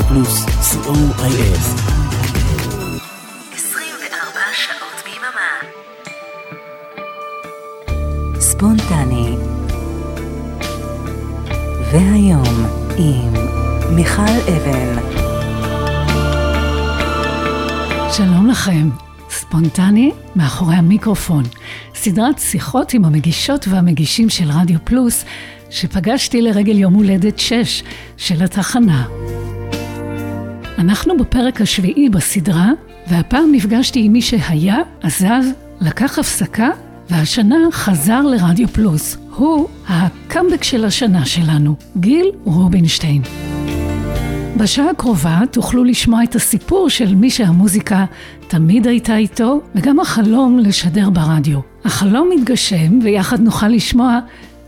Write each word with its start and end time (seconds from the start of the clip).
רדיו 0.00 0.08
פלוס, 0.08 0.44
co.il. 0.44 1.58
24 3.54 4.40
שעות 4.52 5.02
ביממה. 5.04 5.52
ספונטני. 8.40 9.36
והיום 11.92 12.66
עם 12.98 13.32
מיכל 13.96 14.22
אבן. 14.22 14.98
שלום 18.12 18.50
לכם, 18.50 18.90
ספונטני 19.30 20.10
מאחורי 20.36 20.74
המיקרופון, 20.74 21.44
סדרת 21.94 22.38
שיחות 22.38 22.94
עם 22.94 23.04
המגישות 23.04 23.68
והמגישים 23.68 24.28
של 24.28 24.50
רדיו 24.50 24.78
פלוס, 24.84 25.24
שפגשתי 25.70 26.42
לרגל 26.42 26.78
יום 26.78 26.94
הולדת 26.94 27.38
6 27.38 27.82
של 28.16 28.42
התחנה. 28.42 29.06
אנחנו 30.80 31.16
בפרק 31.16 31.60
השביעי 31.60 32.08
בסדרה, 32.08 32.70
והפעם 33.08 33.52
נפגשתי 33.52 34.02
עם 34.04 34.12
מי 34.12 34.22
שהיה, 34.22 34.78
עזב, 35.02 35.42
לקח 35.80 36.18
הפסקה, 36.18 36.68
והשנה 37.10 37.56
חזר 37.72 38.20
לרדיו 38.20 38.68
פלוס. 38.68 39.16
הוא 39.36 39.68
הקאמבק 39.88 40.64
של 40.64 40.84
השנה 40.84 41.26
שלנו, 41.26 41.74
גיל 41.96 42.26
רובינשטיין. 42.44 43.22
בשעה 44.56 44.90
הקרובה 44.90 45.40
תוכלו 45.50 45.84
לשמוע 45.84 46.24
את 46.24 46.34
הסיפור 46.34 46.88
של 46.90 47.14
מי 47.14 47.30
שהמוזיקה 47.30 48.04
תמיד 48.48 48.86
הייתה 48.86 49.16
איתו, 49.16 49.60
וגם 49.74 50.00
החלום 50.00 50.58
לשדר 50.58 51.10
ברדיו. 51.10 51.58
החלום 51.84 52.30
מתגשם, 52.36 52.98
ויחד 53.02 53.40
נוכל 53.40 53.68
לשמוע 53.68 54.18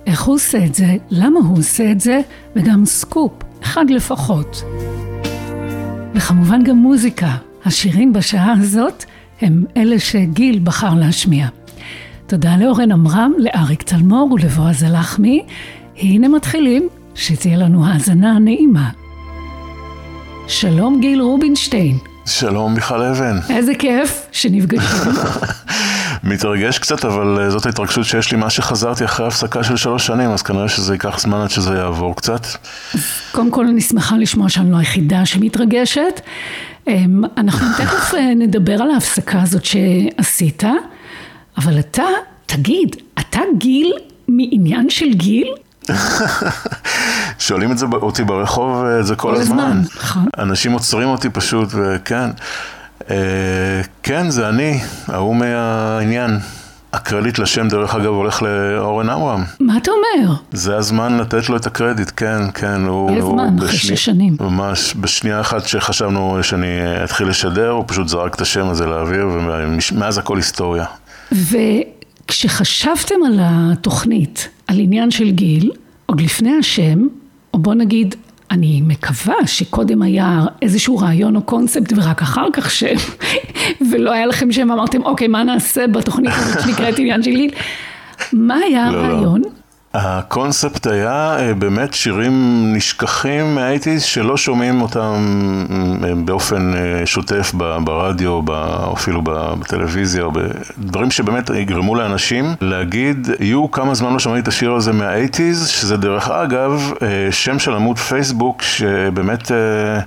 איך 0.07 0.23
הוא 0.23 0.35
עושה 0.35 0.65
את 0.65 0.75
זה, 0.75 0.97
למה 1.11 1.41
הוא 1.41 1.59
עושה 1.59 1.91
את 1.91 2.01
זה, 2.01 2.21
וגם 2.57 2.85
סקופ, 2.85 3.33
אחד 3.63 3.91
לפחות. 3.91 4.63
וכמובן 6.15 6.63
גם 6.63 6.77
מוזיקה. 6.77 7.37
השירים 7.65 8.13
בשעה 8.13 8.53
הזאת 8.61 9.05
הם 9.41 9.65
אלה 9.77 9.99
שגיל 9.99 10.61
בחר 10.65 10.95
להשמיע. 10.95 11.47
תודה 12.27 12.57
לאורן 12.57 12.93
עמרם, 12.93 13.33
לאריק 13.39 13.83
צלמור 13.83 14.33
ולבועז 14.33 14.83
הלחמי. 14.83 15.43
הנה 15.97 16.29
מתחילים, 16.29 16.89
שתהיה 17.15 17.57
לנו 17.57 17.87
האזנה 17.87 18.39
נעימה. 18.39 18.91
שלום 20.49 21.01
גיל 21.01 21.21
רובינשטיין. 21.21 22.12
שלום 22.27 22.75
מיכל 22.75 23.03
אבן. 23.03 23.39
איזה 23.51 23.75
כיף 23.75 24.27
שנפגשנו. 24.33 25.13
מתרגש 26.25 26.79
קצת, 26.79 27.05
אבל 27.05 27.39
אה, 27.41 27.51
זאת 27.51 27.67
ההתרגשות 27.67 28.05
שיש 28.05 28.33
לי 28.33 28.39
מאז 28.39 28.53
שחזרתי 28.53 29.05
אחרי 29.05 29.27
הפסקה 29.27 29.65
של 29.65 29.77
שלוש 29.77 30.07
שנים, 30.07 30.31
אז 30.31 30.43
כנראה 30.43 30.69
שזה 30.69 30.95
ייקח 30.95 31.21
זמן 31.21 31.41
עד 31.41 31.51
שזה 31.51 31.75
יעבור 31.75 32.17
קצת. 32.17 32.47
קודם 33.33 33.51
כל 33.51 33.67
אני 33.67 33.81
שמחה 33.81 34.17
לשמוע 34.17 34.49
שאני 34.49 34.71
לא 34.71 34.77
היחידה 34.77 35.27
שמתרגשת. 35.27 36.21
אמ, 36.89 37.23
אנחנו 37.37 37.67
תכף 37.79 38.15
אה, 38.15 38.35
נדבר 38.35 38.83
על 38.83 38.91
ההפסקה 38.91 39.43
הזאת 39.43 39.65
שעשית, 39.65 40.65
אבל 41.59 41.79
אתה, 41.79 42.05
תגיד, 42.47 42.97
אתה 43.21 43.41
גיל 43.59 43.93
מעניין 44.29 44.91
של 44.91 45.13
גיל? 45.13 45.49
שואלים 47.39 47.73
את 47.73 47.79
זה 47.79 47.87
אותי 47.93 48.25
ברחוב, 48.25 48.85
אה, 48.85 49.03
זה 49.03 49.17
כל, 49.17 49.35
כל 49.35 49.41
הזמן. 49.41 49.59
הזמן, 49.59 49.83
נכון. 49.97 50.27
אנשים 50.39 50.73
עוצרים 50.73 51.09
אותי 51.09 51.31
פשוט, 51.31 51.69
וכן. 51.73 52.31
אה, 53.11 53.17
כן, 54.03 54.31
זה 54.31 54.49
אני, 54.49 54.81
ההוא 55.09 55.37
מהעניין. 55.37 56.39
הקרדיט 56.93 57.39
לשם, 57.39 57.69
דרך 57.69 57.95
אגב, 57.95 58.07
הולך 58.07 58.43
לאורן 58.43 59.11
עמרם. 59.11 59.45
מה 59.61 59.77
אתה 59.77 59.91
אומר? 59.91 60.35
זה 60.53 60.77
הזמן 60.77 61.19
לתת 61.19 61.49
לו 61.49 61.57
את 61.57 61.67
הקרדיט, 61.67 62.11
כן, 62.17 62.43
כן. 62.55 62.81
הוא, 62.87 63.11
הוא 63.11 63.33
זמן, 63.33 63.57
אחרי 63.59 63.77
שש 63.77 64.05
שנים. 64.05 64.37
ממש, 64.41 64.95
בשנייה 65.01 65.41
אחת 65.41 65.67
שחשבנו 65.67 66.39
שאני 66.43 66.67
אתחיל 67.05 67.29
לשדר, 67.29 67.71
הוא 67.71 67.85
פשוט 67.87 68.09
זרק 68.09 68.35
את 68.35 68.41
השם 68.41 68.69
הזה 68.69 68.87
לאוויר, 68.87 69.29
ומאז 69.33 70.19
הכל 70.19 70.37
היסטוריה. 70.37 70.85
וכשחשבתם 72.25 73.15
על 73.27 73.39
התוכנית, 73.41 74.49
על 74.67 74.81
עניין 74.81 75.11
של 75.11 75.31
גיל, 75.31 75.71
עוד 76.07 76.21
לפני 76.21 76.53
השם, 76.59 77.07
או 77.55 77.59
בוא 77.59 77.75
נגיד, 77.75 78.15
אני 78.51 78.81
מקווה 78.85 79.47
שקודם 79.47 80.03
היה 80.03 80.45
איזשהו 80.63 80.99
רעיון 80.99 81.37
או 81.37 81.43
קונספט 81.43 81.93
ורק 81.97 82.23
אחר 82.23 82.47
כך 82.53 82.71
שם, 82.71 82.95
ולא 83.91 84.13
היה 84.13 84.27
לכם 84.27 84.53
שם, 84.53 84.71
אמרתם, 84.71 85.03
אוקיי, 85.03 85.29
מה 85.29 85.45
נעשה 85.45 85.87
בתוכנית 85.87 86.33
הזאת 86.35 86.63
שנקראת 86.63 86.99
עניין 86.99 87.23
של 87.23 87.31
גיל? 87.31 87.51
מה 88.33 88.57
היה 88.57 88.91
לא, 88.91 89.23
לא. 89.23 89.37
הקונספט 89.95 90.87
היה 90.87 91.37
אה, 91.39 91.55
באמת 91.55 91.95
שירים 91.95 92.65
נשכחים 92.77 93.55
מהאייטיז 93.55 94.03
שלא 94.03 94.37
שומעים 94.37 94.83
אותם 94.83 95.15
אה, 96.05 96.15
באופן 96.25 96.75
אה, 96.75 97.07
שוטף 97.07 97.55
ברדיו 97.85 98.31
או 98.31 98.93
אפילו 98.95 99.23
בטלוויזיה, 99.25 100.23
או 100.23 100.31
בדברים 100.33 101.11
שבאמת 101.11 101.51
יגרמו 101.51 101.95
לאנשים 101.95 102.55
להגיד, 102.61 103.29
יו, 103.41 103.71
כמה 103.71 103.95
זמן 103.95 104.13
לא 104.13 104.19
שמעתי 104.19 104.41
את 104.41 104.49
השיר 104.49 104.73
הזה 104.73 104.93
מהאייטיז, 104.93 105.69
שזה 105.69 105.97
דרך 105.97 106.29
אגב 106.29 106.93
שם 107.31 107.59
של 107.59 107.75
עמוד 107.75 107.99
פייסבוק 107.99 108.63
שבאמת 108.63 109.51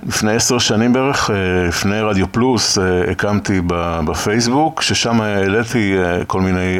לפני 0.06 0.32
עשר 0.32 0.58
שנים 0.58 0.92
בערך, 0.92 1.30
לפני 1.68 2.00
רדיו 2.00 2.32
פלוס, 2.32 2.78
הקמתי 3.10 3.60
בפייסבוק, 4.04 4.82
ששם 4.82 5.20
העליתי 5.20 5.94
כל 6.26 6.40
מיני 6.40 6.78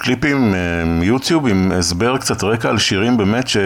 קליפים 0.00 0.54
אה, 0.54 0.84
מיוטיוב 0.84 1.46
עם 1.46 1.72
הסבר 1.72 2.18
קצת 2.18 2.44
רקע 2.44 2.68
על 2.68 2.78
שירים 2.78 3.16
באמת 3.16 3.48
ש... 3.48 3.56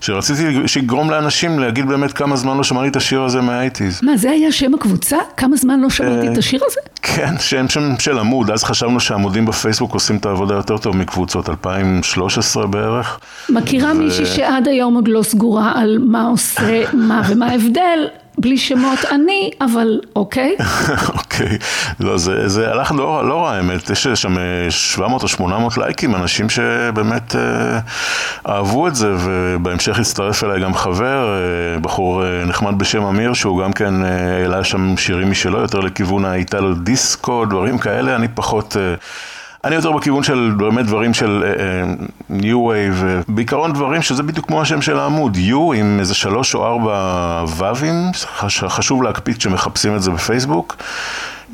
שרציתי 0.00 0.68
שיגרום 0.68 1.10
לאנשים 1.10 1.58
להגיד 1.58 1.86
באמת 1.86 2.12
כמה 2.12 2.36
זמן 2.36 2.56
לא 2.56 2.64
שמעתי 2.64 2.88
את 2.88 2.96
השיר 2.96 3.22
הזה 3.22 3.40
מהאייטיז. 3.40 4.00
מה, 4.02 4.16
זה 4.16 4.30
היה 4.30 4.52
שם 4.52 4.74
הקבוצה? 4.74 5.16
כמה 5.36 5.56
זמן 5.56 5.80
לא 5.80 5.90
שמעתי 5.90 6.28
את 6.28 6.38
השיר 6.38 6.60
הזה? 6.66 6.80
כן, 7.02 7.34
שם 7.38 7.68
שם 7.68 7.94
של 7.98 8.18
עמוד, 8.18 8.50
אז 8.50 8.64
חשבנו 8.64 9.00
שעמודים 9.00 9.46
בפייסבוק 9.46 9.94
עושים 9.94 10.16
את 10.16 10.26
העבודה 10.26 10.54
יותר 10.54 10.78
טוב 10.78 10.96
מקבוצות, 10.96 11.48
2013 11.48 12.66
בערך. 12.66 13.18
מכירה 13.48 13.94
מישהי 13.94 14.26
שעד 14.26 14.68
היום 14.68 14.94
עוד 14.94 15.08
לא 15.08 15.22
סגורה 15.22 15.72
על 15.74 15.98
מה 16.00 16.22
עושה 16.26 16.82
מה 16.92 17.22
ומה 17.28 17.46
ההבדל, 17.46 18.08
בלי 18.38 18.58
שמות 18.58 18.98
אני, 19.10 19.50
אבל 19.60 20.00
אוקיי. 20.16 20.56
אוקיי, 21.18 21.58
לא, 22.00 22.18
זה, 22.18 22.48
זה 22.48 22.70
הלך 22.70 22.92
לא, 22.92 23.28
לא 23.28 23.44
רע 23.44 23.52
האמת, 23.52 23.90
יש 23.90 24.06
שם 24.06 24.38
אה, 24.38 24.70
700 24.70 25.22
או 25.22 25.28
800 25.28 25.78
לייקים, 25.78 26.14
אנשים 26.14 26.48
שבאמת 26.48 27.36
אה, 27.36 27.78
אהבו 28.48 28.88
את 28.88 28.94
זה, 28.94 29.14
ובהמשך 29.18 29.98
הצטרף 29.98 30.44
אליי 30.44 30.62
גם 30.62 30.74
חבר, 30.74 31.34
אה, 31.34 31.80
בחור 31.80 32.24
אה, 32.24 32.44
נחמד 32.44 32.78
בשם 32.78 33.02
אמיר, 33.02 33.32
שהוא 33.32 33.62
גם 33.62 33.72
כן 33.72 34.04
אה, 34.04 34.36
העלה 34.42 34.64
שם 34.64 34.96
שירים 34.96 35.30
משלו, 35.30 35.60
יותר 35.60 35.80
לכיוון 35.80 36.24
האיטלו 36.24 36.74
דיסקו, 36.74 37.44
דברים 37.44 37.78
כאלה, 37.78 38.16
אני 38.16 38.28
פחות... 38.34 38.76
אה, 38.76 38.94
אני 39.66 39.74
יותר 39.74 39.92
בכיוון 39.92 40.22
של 40.22 40.52
באמת 40.56 40.86
דברים 40.86 41.14
של 41.14 41.44
new 42.30 42.64
wave, 42.66 43.04
בעיקרון 43.28 43.72
דברים 43.72 44.02
שזה 44.02 44.22
בדיוק 44.22 44.46
כמו 44.46 44.62
השם 44.62 44.82
של 44.82 44.98
העמוד, 44.98 45.36
U 45.36 45.74
עם 45.76 45.96
איזה 46.00 46.14
שלוש 46.14 46.54
או 46.54 46.66
ארבע 46.66 47.44
ו"ים, 47.56 48.10
חש- 48.14 48.64
חשוב 48.68 49.02
להקפיד 49.02 49.38
כשמחפשים 49.38 49.96
את 49.96 50.02
זה 50.02 50.10
בפייסבוק. 50.10 50.76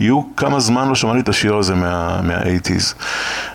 יו 0.00 0.22
כמה 0.36 0.60
זמן 0.60 0.88
לא 0.88 0.94
שמעתי 0.94 1.20
את 1.20 1.28
השיר 1.28 1.56
הזה 1.56 1.74
מה, 1.74 2.20
מה-80's. 2.22 2.94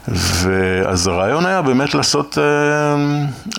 ואז 0.07 1.07
הרעיון 1.07 1.45
היה 1.45 1.61
באמת 1.61 1.95
לעשות, 1.95 2.37
אה, 2.37 2.43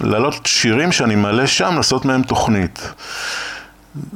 להעלות 0.00 0.46
שירים 0.46 0.92
שאני 0.92 1.14
מעלה 1.14 1.46
שם, 1.46 1.74
לעשות 1.76 2.04
מהם 2.04 2.22
תוכנית. 2.22 2.92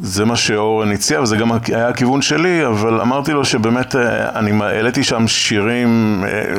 זה 0.02 0.24
מה 0.24 0.36
שאורן 0.36 0.92
הציע, 0.92 1.20
וזה 1.22 1.36
גם 1.36 1.48
היה 1.68 1.88
הכיוון 1.88 2.22
שלי, 2.22 2.66
אבל 2.66 3.00
אמרתי 3.00 3.32
לו 3.32 3.44
שבאמת 3.44 3.96
אה, 3.96 4.38
אני 4.38 4.64
העליתי 4.64 5.04
שם 5.04 5.28
שירים, 5.28 6.24
אה, 6.28 6.54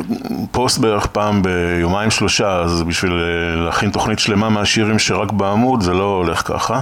פוסט 0.51 0.77
בערך 0.77 1.05
פעם 1.05 1.41
ביומיים 1.43 2.11
שלושה, 2.11 2.59
אז 2.59 2.81
בשביל 2.83 3.11
אה, 3.11 3.65
להכין 3.65 3.89
תוכנית 3.89 4.19
שלמה 4.19 4.49
מהשירים 4.49 4.99
שרק 4.99 5.31
בעמוד, 5.31 5.81
זה 5.81 5.93
לא 5.93 6.03
הולך 6.23 6.41
ככה. 6.47 6.79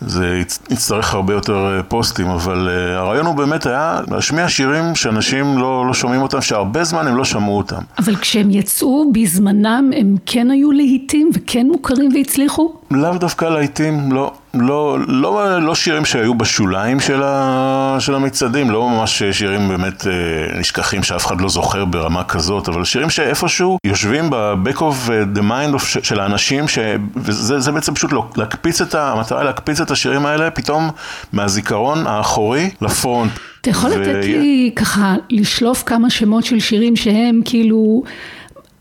זה 0.00 0.42
יצ- 0.46 0.72
יצטרך 0.72 1.14
הרבה 1.14 1.34
יותר 1.34 1.80
פוסטים, 1.88 2.26
אבל 2.26 2.68
הרעיון 2.96 3.26
הוא 3.26 3.34
באמת 3.34 3.66
היה 3.66 4.00
להשמיע 4.10 4.48
שירים 4.48 4.94
שאנשים 4.94 5.58
לא, 5.58 5.84
לא 5.86 5.94
שומעים 5.94 6.22
אותם, 6.22 6.40
שהרבה 6.40 6.84
זמן 6.84 7.06
הם 7.06 7.16
לא 7.16 7.24
שמעו 7.24 7.58
אותם. 7.58 7.80
אבל 7.98 8.16
כשהם 8.16 8.50
יצאו 8.50 9.12
בזמנם 9.12 9.90
הם 9.96 10.16
כן 10.26 10.50
היו 10.50 10.72
להיטים 10.72 11.30
וכן 11.34 11.66
מוכרים 11.66 12.10
והצליחו? 12.14 12.74
לאו 12.90 13.14
דווקא 13.18 13.44
להיטים, 13.44 14.12
לא. 14.12 14.32
לא, 14.54 14.98
לא, 15.08 15.62
לא 15.62 15.74
שירים 15.74 16.04
שהיו 16.04 16.34
בשוליים 16.34 17.00
של, 17.00 17.22
ה, 17.24 17.96
של 18.00 18.14
המצעדים, 18.14 18.70
לא 18.70 18.88
ממש 18.88 19.22
שירים 19.32 19.68
באמת 19.68 20.06
אה, 20.06 20.12
נשכחים 20.60 21.02
שאף 21.02 21.26
אחד 21.26 21.40
לא 21.40 21.48
זוכר 21.48 21.84
ברמה 21.84 22.24
כזאת, 22.24 22.68
אבל 22.68 22.84
שירים 22.84 23.10
שאיפשהו 23.10 23.78
יושבים 23.86 24.30
ב-back 24.30 24.78
of 24.78 25.10
the 25.36 25.40
mind 25.40 25.74
of, 25.76 26.02
של 26.02 26.20
האנשים, 26.20 26.68
ש, 26.68 26.78
וזה 27.16 27.60
זה 27.60 27.72
בעצם 27.72 27.94
פשוט 27.94 28.12
לא- 28.12 28.26
להקפיץ 28.36 28.80
את 28.80 28.94
ה... 28.94 29.12
המטרה 29.12 29.44
להקפיץ 29.44 29.80
את 29.80 29.90
השירים 29.90 30.26
האלה 30.26 30.50
פתאום 30.50 30.90
מהזיכרון 31.32 32.06
האחורי 32.06 32.70
ל 32.80 32.87
front. 32.87 33.32
אתה 33.60 33.70
יכול 33.70 33.90
ו- 33.90 34.00
לתת 34.00 34.24
לי 34.24 34.72
ככה 34.76 35.14
לשלוף 35.30 35.82
כמה 35.86 36.10
שמות 36.10 36.44
של 36.44 36.60
שירים 36.60 36.96
שהם 36.96 37.40
כאילו 37.44 38.02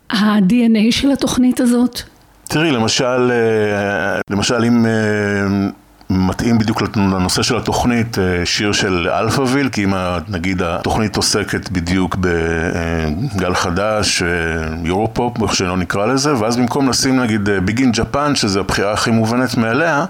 ה-DNA 0.10 0.92
של 0.92 1.12
התוכנית 1.12 1.60
הזאת? 1.60 2.02
תראי, 2.54 2.72
למשל, 2.72 3.32
אה, 3.32 4.20
למשל 4.30 4.64
אם 4.64 4.86
אה, 4.86 4.92
מתאים 6.10 6.58
בדיוק 6.58 6.82
לנושא 6.96 7.42
של 7.42 7.58
התוכנית, 7.58 8.20
אה, 8.20 8.46
שיר 8.46 8.72
של 8.72 9.10
אלפאוויל, 9.10 9.70
כי 9.70 9.84
אם 9.84 9.94
נגיד 10.28 10.62
התוכנית 10.62 11.16
עוסקת 11.16 11.70
בדיוק 11.70 12.16
בגל 12.16 13.54
חדש, 13.54 14.24
יורופופ, 14.84 15.44
איך 15.44 15.56
שלא 15.56 15.78
נקרא 15.78 16.06
לזה, 16.06 16.38
ואז 16.38 16.58
במקום 16.58 16.90
לשים 16.90 17.20
נגיד 17.20 17.50
ביגין 17.50 17.92
ג'פן, 17.92 18.36
שזו 18.36 18.60
הבחירה 18.60 18.94
הכי 18.94 19.12
מובנת 19.12 19.58
מאליה, 19.58 20.06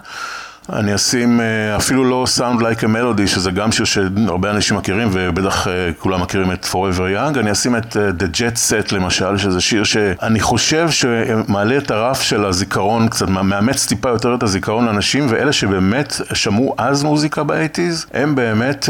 אני 0.69 0.95
אשים 0.95 1.41
אה, 1.41 1.75
אפילו 1.75 2.03
לא 2.03 2.25
Sound 2.37 2.59
Like 2.59 2.79
a 2.79 2.85
Melody, 2.85 3.27
שזה 3.27 3.51
גם 3.51 3.71
שיר 3.71 3.85
שהרבה 3.85 4.49
אנשים 4.51 4.77
מכירים, 4.77 5.09
ובטח 5.11 5.67
אה, 5.67 5.73
כולם 5.99 6.21
מכירים 6.21 6.51
את 6.51 6.65
Forever 6.71 7.17
Young, 7.17 7.39
אני 7.39 7.51
אשים 7.51 7.75
את 7.75 7.97
אה, 7.97 8.09
The 8.09 8.23
Jet 8.35 8.55
Set 8.55 8.95
למשל, 8.95 9.37
שזה 9.37 9.61
שיר 9.61 9.83
שאני 9.83 10.39
חושב 10.39 10.89
שמעלה 10.89 11.77
את 11.77 11.91
הרף 11.91 12.21
של 12.21 12.45
הזיכרון 12.45 13.07
קצת, 13.07 13.29
מאמץ 13.29 13.85
טיפה 13.85 14.09
יותר 14.09 14.35
את 14.35 14.43
הזיכרון 14.43 14.85
לאנשים, 14.85 15.25
ואלה 15.29 15.53
שבאמת 15.53 16.13
שמעו 16.33 16.75
אז 16.77 17.03
מוזיקה 17.03 17.43
באייטיז, 17.43 18.05
הם 18.13 18.35
באמת... 18.35 18.89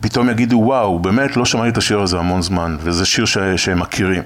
פתאום 0.00 0.30
יגידו 0.30 0.56
וואו, 0.64 0.98
באמת 0.98 1.36
לא 1.36 1.44
שמעתי 1.44 1.68
את 1.68 1.78
השיר 1.78 2.00
הזה 2.00 2.18
המון 2.18 2.42
זמן, 2.42 2.76
וזה 2.80 3.06
שיר 3.06 3.24
ש- 3.24 3.38
שהם 3.56 3.80
מכירים. 3.80 4.22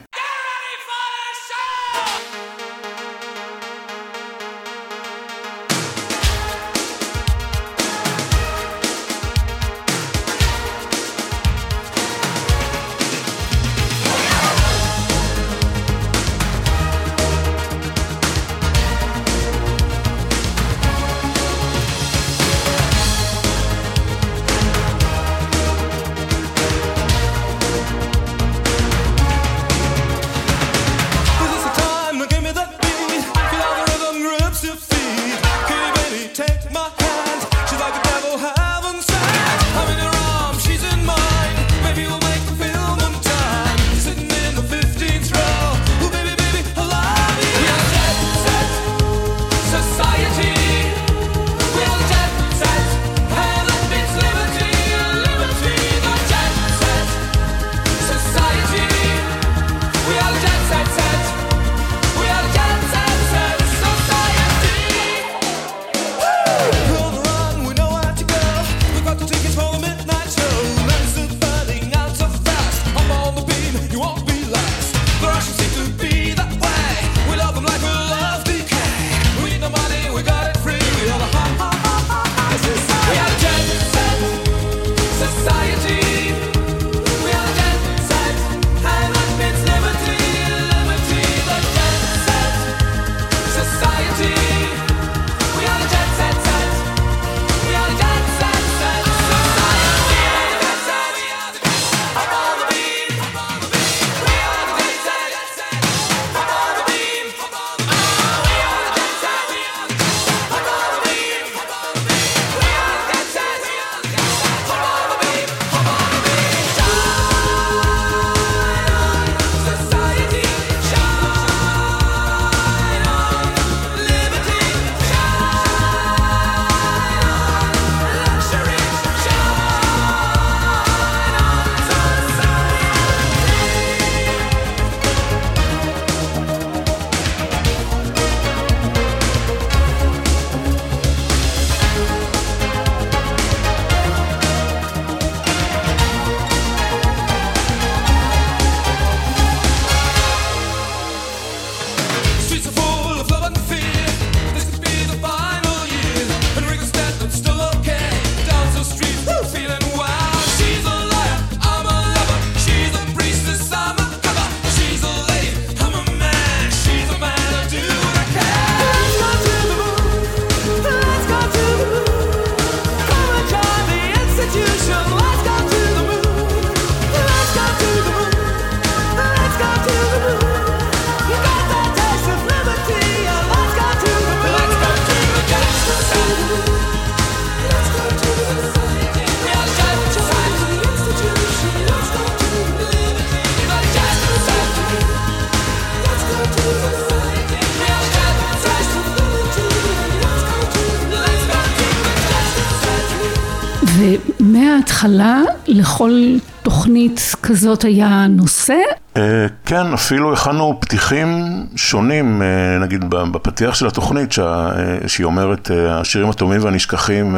גדולה, 205.17 205.43
לכל 205.67 206.37
תוכנית 206.63 207.21
כזאת 207.43 207.85
היה 207.85 208.27
נושא? 208.29 208.77
אה, 209.17 209.47
כן, 209.69 209.93
אפילו 209.93 210.33
הכנו 210.33 210.79
פתיחים 210.81 211.29
שונים, 211.77 212.43
אה, 212.43 212.79
נגיד 212.79 213.05
בפתיח 213.11 213.75
של 213.75 213.87
התוכנית, 213.87 214.33
שה, 214.33 214.43
אה, 214.43 215.09
שהיא 215.09 215.25
אומרת, 215.25 215.71
אה, 215.71 216.01
השירים 216.01 216.31
הטובים 216.31 216.65
והנשכחים 216.65 217.37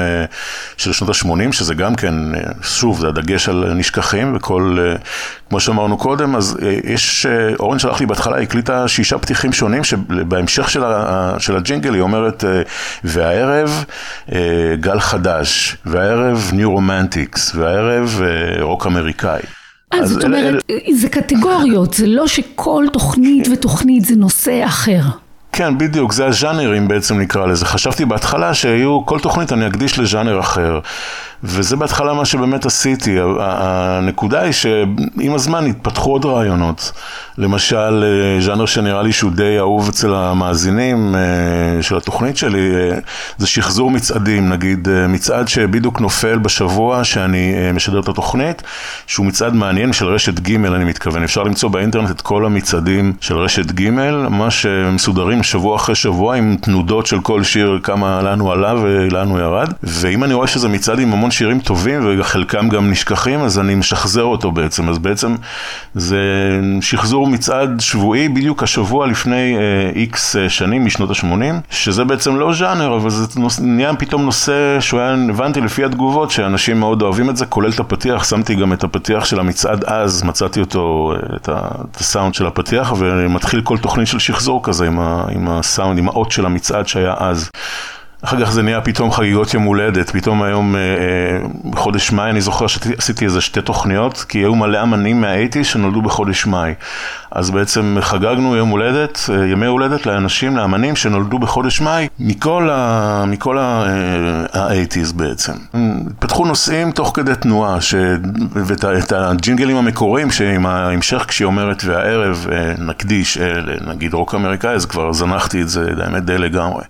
של 0.76 0.92
שנות 0.92 1.10
ה-80, 1.10 1.52
שזה 1.52 1.74
גם 1.74 1.94
כן, 1.94 2.14
שוב, 2.62 3.00
זה 3.00 3.08
הדגש 3.08 3.48
על 3.48 3.72
נשכחים, 3.74 4.36
וכל, 4.36 4.78
כמו 5.48 5.60
שאמרנו 5.60 5.98
קודם, 5.98 6.36
אז 6.36 6.56
יש, 6.84 7.26
אורן 7.60 7.78
שלח 7.78 8.00
לי 8.00 8.06
בהתחלה, 8.06 8.36
היא 8.36 8.42
הקליטה 8.42 8.88
שישה 8.88 9.18
פתיחים 9.18 9.52
שונים, 9.52 9.84
שבהמשך 9.84 10.70
של, 10.70 10.84
ה, 10.84 11.34
של 11.38 11.56
הג'ינגל 11.56 11.94
היא 11.94 12.02
אומרת, 12.02 12.44
והערב 13.04 13.84
גל 14.80 15.00
חדש, 15.00 15.76
והערב 15.86 16.50
New 16.52 16.70
Romantics, 16.70 17.54
והערב 17.54 18.20
רוק 18.60 18.86
אמריקאי. 18.86 19.57
אז 19.90 20.10
זאת 20.10 20.24
אומרת, 20.24 20.64
זה 20.92 21.08
קטגוריות, 21.08 21.94
זה 21.94 22.06
לא 22.06 22.26
שכל 22.26 22.86
תוכנית 22.92 23.48
ותוכנית 23.52 24.04
זה 24.04 24.16
נושא 24.16 24.64
אחר. 24.64 25.02
כן, 25.58 25.78
בדיוק, 25.78 26.12
זה 26.12 26.26
הז'אנרים 26.26 26.88
בעצם 26.88 27.18
נקרא 27.18 27.46
לזה. 27.46 27.66
חשבתי 27.66 28.04
בהתחלה 28.04 28.54
שהיו, 28.54 29.06
כל 29.06 29.18
תוכנית 29.20 29.52
אני 29.52 29.66
אקדיש 29.66 29.98
לז'אנר 29.98 30.40
אחר. 30.40 30.80
וזה 31.42 31.76
בהתחלה 31.76 32.14
מה 32.14 32.24
שבאמת 32.24 32.66
עשיתי. 32.66 33.16
הנקודה 33.40 34.40
היא 34.40 34.52
שעם 34.52 35.34
הזמן 35.34 35.66
התפתחו 35.66 36.10
עוד 36.10 36.24
רעיונות. 36.24 36.92
למשל, 37.38 38.04
אה, 38.04 38.40
ז'אנר 38.40 38.66
שנראה 38.66 39.02
לי 39.02 39.12
שהוא 39.12 39.32
די 39.32 39.58
אהוב 39.58 39.88
אצל 39.88 40.14
המאזינים 40.14 41.14
אה, 41.14 41.82
של 41.82 41.96
התוכנית 41.96 42.36
שלי, 42.36 42.74
אה, 42.74 42.98
זה 43.38 43.46
שחזור 43.46 43.90
מצעדים. 43.90 44.48
נגיד, 44.48 44.88
מצעד 45.08 45.48
שבדיוק 45.48 46.00
נופל 46.00 46.38
בשבוע 46.38 47.04
שאני 47.04 47.54
משדר 47.74 48.00
את 48.00 48.08
התוכנית, 48.08 48.62
שהוא 49.06 49.26
מצעד 49.26 49.54
מעניין 49.54 49.92
של 49.92 50.06
רשת 50.06 50.40
ג', 50.40 50.64
אני 50.64 50.84
מתכוון. 50.84 51.24
אפשר 51.24 51.42
למצוא 51.42 51.68
באינטרנט 51.68 52.10
את 52.10 52.20
כל 52.20 52.46
המצעדים 52.46 53.12
של 53.20 53.36
רשת 53.36 53.72
ג', 53.72 53.90
מה 54.30 54.50
שמסודרים 54.50 55.42
שבוע 55.48 55.76
אחרי 55.76 55.94
שבוע 55.94 56.36
עם 56.36 56.56
תנודות 56.60 57.06
של 57.06 57.20
כל 57.20 57.42
שיר, 57.42 57.78
כמה 57.82 58.22
לנו 58.22 58.52
עלה 58.52 58.70
הוא 59.22 59.38
ירד. 59.38 59.72
ואם 59.82 60.24
אני 60.24 60.34
רואה 60.34 60.46
שזה 60.46 60.68
מצעד 60.68 60.98
עם 60.98 61.12
המון 61.12 61.30
שירים 61.30 61.60
טובים 61.60 62.18
וחלקם 62.20 62.68
גם 62.68 62.90
נשכחים, 62.90 63.40
אז 63.40 63.58
אני 63.58 63.74
משחזר 63.74 64.22
אותו 64.22 64.50
בעצם. 64.52 64.88
אז 64.88 64.98
בעצם 64.98 65.34
זה 65.94 66.18
שחזור 66.80 67.26
מצעד 67.26 67.80
שבועי 67.80 68.28
בדיוק 68.28 68.62
השבוע 68.62 69.06
לפני 69.06 69.56
איקס 69.94 70.36
שנים, 70.48 70.84
משנות 70.84 71.10
ה-80, 71.10 71.26
שזה 71.70 72.04
בעצם 72.04 72.36
לא 72.36 72.52
ז'אנר, 72.52 72.96
אבל 72.96 73.10
זה 73.10 73.40
נוס- 73.40 73.60
נהיה 73.62 73.94
פתאום 73.96 74.22
נושא 74.22 74.52
שהוא 74.80 75.00
היה, 75.00 75.14
הבנתי 75.28 75.60
לפי 75.60 75.84
התגובות, 75.84 76.30
שאנשים 76.30 76.80
מאוד 76.80 77.02
אוהבים 77.02 77.30
את 77.30 77.36
זה, 77.36 77.46
כולל 77.46 77.70
את 77.70 77.80
הפתיח, 77.80 78.24
שמתי 78.24 78.54
גם 78.54 78.72
את 78.72 78.84
הפתיח 78.84 79.24
של 79.24 79.40
המצעד 79.40 79.84
אז, 79.84 80.22
מצאתי 80.22 80.60
אותו, 80.60 81.12
אה, 81.14 81.36
את, 81.36 81.48
ה, 81.48 81.58
את 81.90 81.96
הסאונד 81.96 82.34
של 82.34 82.46
הפתיח, 82.46 82.94
ומתחיל 82.98 83.60
כל 83.60 83.78
תוכנית 83.78 84.06
של 84.06 84.18
שחזור 84.18 84.60
כזה 84.64 84.86
עם, 84.86 84.98
ה, 85.00 85.24
הסאונד, 85.48 85.98
עם 85.98 86.08
האות 86.08 86.30
של 86.30 86.46
המצעד 86.46 86.88
שהיה 86.88 87.14
אז. 87.18 87.50
אחר 88.24 88.40
כך 88.44 88.50
זה 88.52 88.62
נהיה 88.62 88.80
פתאום 88.80 89.12
חגיגות 89.12 89.54
יום 89.54 89.62
הולדת, 89.62 90.10
פתאום 90.10 90.42
היום, 90.42 90.76
אה, 90.76 90.80
אה, 90.80 90.90
בחודש 91.70 92.12
מאי, 92.12 92.30
אני 92.30 92.40
זוכר 92.40 92.66
שעשיתי 92.66 93.24
איזה 93.24 93.40
שתי 93.40 93.60
תוכניות, 93.60 94.24
כי 94.28 94.38
היו 94.38 94.54
מלא 94.54 94.82
אמנים 94.82 95.20
מהאייטיז 95.20 95.66
שנולדו 95.66 96.02
בחודש 96.02 96.46
מאי. 96.46 96.74
אז 97.30 97.50
בעצם 97.50 97.96
חגגנו 98.00 98.56
יום 98.56 98.68
הולדת, 98.68 99.20
אה, 99.32 99.46
ימי 99.46 99.66
הולדת 99.66 100.06
לאנשים, 100.06 100.56
לאמנים 100.56 100.96
שנולדו 100.96 101.38
בחודש 101.38 101.80
מאי, 101.80 102.08
מכל 102.20 102.68
ה- 102.72 103.24
מכל 103.26 103.58
אה, 103.58 103.84
האייטיז 104.52 105.12
בעצם. 105.12 105.52
התפתחו 106.10 106.44
נושאים 106.46 106.92
תוך 106.92 107.12
כדי 107.14 107.34
תנועה, 107.34 107.80
ש... 107.80 107.94
ואת 108.54 109.12
הג'ינגלים 109.12 109.76
המקוריים, 109.76 110.30
שעם 110.30 110.66
ההמשך 110.66 111.24
כשהיא 111.28 111.46
אומרת, 111.46 111.82
והערב 111.84 112.46
אה, 112.52 112.72
נקדיש, 112.78 113.38
אה, 113.38 113.52
נגיד 113.86 114.14
רוק 114.14 114.34
אמריקאי, 114.34 114.74
אז 114.74 114.86
כבר 114.86 115.12
זנחתי 115.12 115.62
את 115.62 115.68
זה, 115.68 115.90
האמת, 116.04 116.24
די 116.24 116.38
לגמרי. 116.38 116.82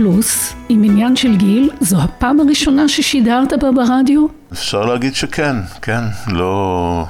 פלוס, 0.00 0.54
עם 0.68 0.82
עניין 0.82 1.16
של 1.16 1.36
גיל, 1.36 1.70
זו 1.80 1.96
הפעם 2.02 2.40
הראשונה 2.40 2.88
ששידרת 2.88 3.52
בה 3.60 3.72
ברדיו? 3.72 4.26
אפשר 4.52 4.84
להגיד 4.84 5.14
שכן, 5.14 5.56
כן. 5.82 6.00
לא... 6.26 7.06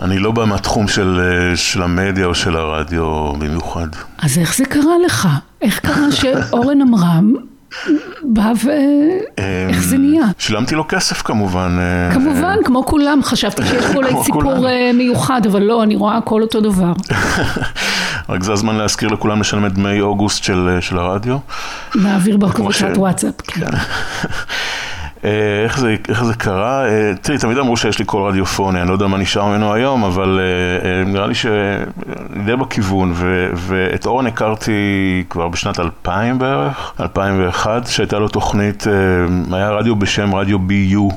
אני 0.00 0.18
לא 0.18 0.30
בא 0.30 0.44
מהתחום 0.44 0.88
של, 0.88 1.20
אה, 1.20 1.56
של 1.56 1.82
המדיה 1.82 2.26
או 2.26 2.34
של 2.34 2.56
הרדיו 2.56 3.32
במיוחד. 3.32 3.86
אז 4.18 4.38
איך 4.38 4.56
זה 4.56 4.64
קרה 4.64 4.98
לך? 5.04 5.28
איך 5.62 5.78
קרה 5.78 6.12
שאורן 6.20 6.80
עמרם 6.82 7.34
בא 8.22 8.52
ו... 8.64 8.70
איך 9.68 9.82
זה 9.82 9.98
נהיה? 9.98 10.24
שילמתי 10.38 10.74
לו 10.74 10.84
כסף 10.88 11.22
כמובן. 11.22 11.76
אה, 11.78 12.14
כמובן, 12.14 12.56
כמו 12.64 12.86
כולם, 12.86 13.20
חשבתי 13.22 13.62
שיש 13.62 13.84
פה 13.86 13.94
אולי 13.98 14.12
סיפור. 14.24 14.68
אה, 14.68 14.90
מיוחד, 14.94 15.46
אבל 15.46 15.62
לא, 15.62 15.82
אני 15.82 15.96
רואה 15.96 16.16
הכל 16.16 16.42
אותו 16.42 16.60
דבר. 16.60 16.92
רק 18.28 18.42
זה 18.42 18.52
הזמן 18.52 18.74
להזכיר 18.74 19.08
לכולם 19.08 19.40
לשלם 19.40 19.66
את 19.66 19.74
דמי 19.74 20.00
אוגוסט 20.00 20.44
של, 20.44 20.78
אה, 20.92 20.98
הרדיו. 21.00 21.38
נעביר 21.94 22.36
בקבוצת 22.36 22.88
וואטסאפ. 22.96 23.34
אה, 25.26 25.64
איך 25.64 25.78
זה, 25.78 25.96
איך 26.08 26.24
זה 26.24 26.34
קרה? 26.34 26.88
אה, 26.88 27.12
תראי, 27.22 27.38
תמיד 27.38 27.58
אמרו 27.58 27.76
שיש 27.76 27.98
לי 27.98 28.04
קול 28.04 28.28
רדיופוני, 28.28 28.80
אני 28.80 28.88
לא 28.88 28.92
יודע 28.92 29.06
מה 29.06 29.18
נשאר 29.18 29.46
ממנו 29.46 29.74
היום, 29.74 30.04
אבל 30.04 30.40
אה, 30.40 30.90
אה, 30.90 31.04
נראה 31.04 31.26
לי 31.26 31.34
שאני 31.34 32.44
די 32.44 32.56
בכיוון, 32.56 33.12
ו, 33.14 33.50
ואת 33.54 34.06
אורן 34.06 34.26
הכרתי 34.26 34.72
כבר 35.30 35.48
בשנת 35.48 35.80
2000 35.80 36.38
בערך, 36.38 36.92
2001, 37.00 37.86
שהייתה 37.86 38.18
לו 38.18 38.28
תוכנית, 38.28 38.84
היה 39.52 39.70
רדיו 39.70 39.96
בשם 39.96 40.34
רדיו 40.34 40.58
BU. 40.58 41.14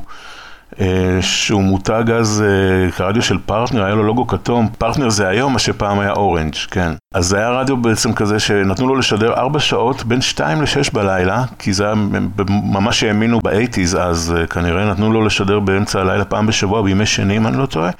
אה, 0.80 1.22
שהוא 1.22 1.64
מותג 1.64 2.04
אז 2.12 2.44
אה, 2.48 2.92
כרדיו 2.92 3.22
של 3.22 3.38
פרטנר, 3.46 3.84
היה 3.84 3.96
לו 3.96 4.04
לוגו 4.04 4.28
כתום, 4.28 4.70
פרטנר 4.78 5.10
זה 5.10 5.28
היום, 5.28 5.54
מה 5.54 5.60
שפעם 5.60 6.00
היה 6.00 6.12
אורנג', 6.12 6.56
כן. 6.72 6.92
אז 7.14 7.26
זה 7.28 7.38
היה 7.38 7.50
רדיו 7.50 7.78
בעצם 7.78 8.14
כזה 8.14 8.40
שנתנו 8.40 8.88
לו 8.88 8.96
לשדר 8.96 9.34
ארבע 9.34 9.60
שעות 9.60 10.04
בין 10.04 10.22
שתיים 10.22 10.62
לשש 10.62 10.90
בלילה, 10.90 11.44
כי 11.60 11.74
זה 11.74 11.86
היה, 11.86 11.94
ממש 12.50 13.04
האמינו 13.04 13.40
באייטיז 13.40 13.98
אז, 14.02 14.36
אה, 14.38 14.48
כנראה 14.48 14.86
נתנו 14.92 15.14
לו 15.14 15.26
לשדר 15.26 15.60
באמצע 15.60 16.02
הלילה 16.02 16.26
פעם 16.26 16.48
בשבוע, 16.48 16.82
בימי 16.82 17.06
שני 17.06 17.38
אם 17.38 17.48
אני 17.48 17.58
לא 17.58 17.66
טועה. 17.66 17.92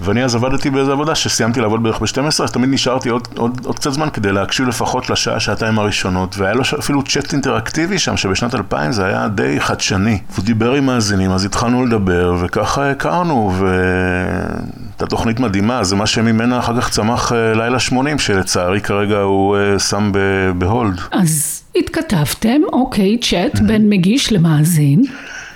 ואני 0.00 0.24
אז 0.24 0.34
עבדתי 0.34 0.70
באיזו 0.70 0.92
עבודה 0.92 1.14
שסיימתי 1.14 1.60
לעבוד 1.60 1.82
בערך 1.82 2.00
ב-12, 2.00 2.44
אז 2.44 2.52
תמיד 2.52 2.70
נשארתי 2.70 3.08
עוד, 3.08 3.28
עוד, 3.36 3.60
עוד 3.64 3.78
קצת 3.78 3.92
זמן 3.92 4.08
כדי 4.12 4.32
להקשיב 4.32 4.68
לפחות 4.68 5.10
לשעה, 5.10 5.40
שעתיים 5.40 5.78
הראשונות, 5.78 6.38
והיה 6.38 6.54
לו 6.54 6.62
אפילו 6.78 7.02
צ'אט 7.02 7.32
אינטראקטיבי 7.32 7.98
שם, 7.98 8.16
שבשנת 8.16 8.54
2000 8.54 8.92
זה 8.92 9.06
היה 9.06 9.28
די 9.28 9.60
חדשני. 9.60 10.18
הוא 10.36 10.44
דיבר 10.44 10.72
עם 10.72 10.86
מאזינים, 10.86 11.30
אז 11.30 11.44
התחלנו 11.44 11.86
לדבר, 11.86 12.36
וככה 12.42 12.90
הכרנו, 12.90 13.52
והייתה 13.58 15.06
תוכנית 15.06 15.40
מדהימה, 15.40 15.84
זה 15.84 15.96
מה 15.96 16.06
שממנה 16.06 16.58
אחר 16.58 16.80
כך 16.80 16.90
צמח 16.90 17.32
אה, 17.32 17.54
לילה 17.54 17.78
80, 17.78 18.18
שלצערי 18.18 18.80
כרגע 18.80 19.18
הוא 19.18 19.56
אה, 19.56 19.78
שם 19.78 20.12
ב 20.58 20.65
hold. 20.65 21.00
אז 21.10 21.62
התכתבתם, 21.76 22.60
אוקיי, 22.72 23.18
צ'אט 23.18 23.60
בין 23.60 23.88
מגיש 23.88 24.32
למאזין. 24.32 25.02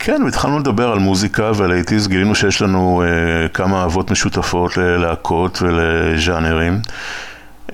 כן, 0.05 0.23
והתחלנו 0.25 0.59
לדבר 0.59 0.93
על 0.93 0.99
מוזיקה 0.99 1.51
ועל 1.55 1.73
אייטיז, 1.73 2.09
גילינו 2.09 2.35
שיש 2.35 2.63
לנו 2.63 3.03
אה, 3.03 3.49
כמה 3.49 3.83
אהבות 3.83 4.11
משותפות 4.11 4.77
ללהקות 4.77 5.63
ולז'אנרים. 5.63 6.81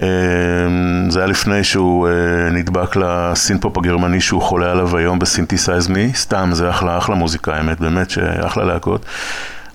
אה, 0.02 0.08
זה 1.08 1.18
היה 1.18 1.26
לפני 1.26 1.64
שהוא 1.64 2.08
אה, 2.08 2.50
נדבק 2.50 2.96
לסינפופ 2.96 3.78
הגרמני 3.78 4.20
שהוא 4.20 4.42
חולה 4.42 4.70
עליו 4.70 4.96
היום 4.96 5.18
ב 5.18 5.25
Synthesize 5.25 5.88
Me, 5.88 6.10
סתם, 6.14 6.50
זה 6.52 6.70
אחלה, 6.70 6.98
אחלה 6.98 7.14
מוזיקה, 7.14 7.54
האמת, 7.54 7.80
באמת, 7.80 8.10
שאחלה 8.10 8.64
להקות. 8.64 9.04